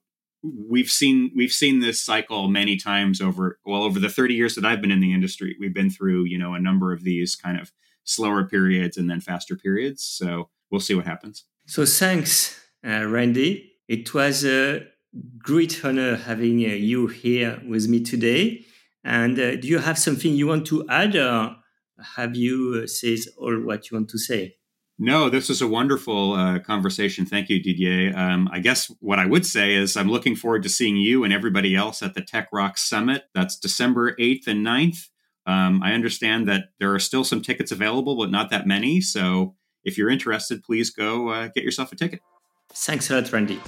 we've 0.69 0.91
seen 0.91 1.31
we've 1.35 1.53
seen 1.53 1.81
this 1.81 2.01
cycle 2.01 2.49
many 2.49 2.77
times 2.77 3.21
over 3.21 3.59
well 3.65 3.83
over 3.83 3.99
the 3.99 4.09
30 4.09 4.35
years 4.35 4.55
that 4.55 4.65
I've 4.65 4.81
been 4.81 4.91
in 4.91 5.01
the 5.01 5.13
industry. 5.13 5.57
We've 5.59 5.75
been 5.75 5.91
through 5.91 6.25
you 6.25 6.39
know 6.39 6.55
a 6.55 6.61
number 6.61 6.93
of 6.93 7.03
these 7.03 7.37
kind 7.37 7.61
of 7.61 7.73
slower 8.05 8.45
periods 8.45 8.97
and 8.97 9.11
then 9.11 9.21
faster 9.21 9.57
periods. 9.57 10.05
So 10.05 10.49
we'll 10.71 10.81
see 10.81 10.95
what 10.95 11.07
happens. 11.07 11.45
So 11.67 11.85
thanks, 11.85 12.59
uh, 12.87 13.07
Randy. 13.07 13.73
It 13.89 14.13
was 14.15 14.45
a 14.45 14.87
great 15.39 15.85
honor 15.85 16.17
having 16.17 16.65
uh, 16.65 16.75
you 16.75 17.07
here 17.07 17.61
with 17.67 17.89
me 17.89 18.03
today. 18.03 18.65
And 19.05 19.39
uh, 19.39 19.57
do 19.57 19.69
you 19.69 19.79
have 19.79 19.99
something 19.99 20.35
you 20.35 20.49
want 20.49 20.67
to 20.67 20.85
add, 20.89 21.15
or 21.15 21.57
have 22.17 22.35
you 22.35 22.83
uh, 22.83 22.87
said 22.87 23.21
all 23.39 23.61
what 23.61 23.91
you 23.91 23.97
want 23.97 24.11
to 24.11 24.19
say? 24.19 24.57
No, 24.99 25.29
this 25.29 25.51
was 25.51 25.61
a 25.61 25.67
wonderful 25.67 26.33
uh, 26.33 26.59
conversation. 26.61 27.27
Thank 27.27 27.51
you, 27.51 27.63
Didier. 27.63 28.17
Um, 28.17 28.49
I 28.51 28.61
guess 28.61 28.91
what 29.01 29.19
I 29.19 29.27
would 29.27 29.45
say 29.45 29.75
is 29.75 29.95
I'm 29.95 30.09
looking 30.09 30.35
forward 30.35 30.63
to 30.63 30.71
seeing 30.71 30.97
you 30.97 31.23
and 31.23 31.35
everybody 31.35 31.77
else 31.77 32.03
at 32.03 32.15
the 32.15 32.23
Tech 32.23 32.49
Rock 32.51 32.79
Summit. 32.79 33.25
That's 33.35 33.59
December 33.59 34.17
8th 34.17 34.47
and 34.47 34.65
9th. 34.67 35.09
Um, 35.47 35.83
I 35.83 35.93
understand 35.93 36.49
that 36.49 36.71
there 36.81 36.95
are 36.95 36.99
still 36.99 37.25
some 37.25 37.43
tickets 37.43 37.71
available, 37.71 38.17
but 38.17 38.31
not 38.31 38.51
that 38.51 38.67
many. 38.67 39.03
So 39.03 39.55
if 39.85 39.99
you're 39.99 40.11
interested, 40.11 40.63
please 40.63 40.91
go 40.91 41.29
uh, 41.29 41.49
get 41.49 41.63
yourself 41.63 41.93
a 41.93 41.97
ticket. 41.97 42.21
Thanks 42.73 43.11
a 43.11 43.21
lot, 43.21 43.31
Randy. 43.33 43.61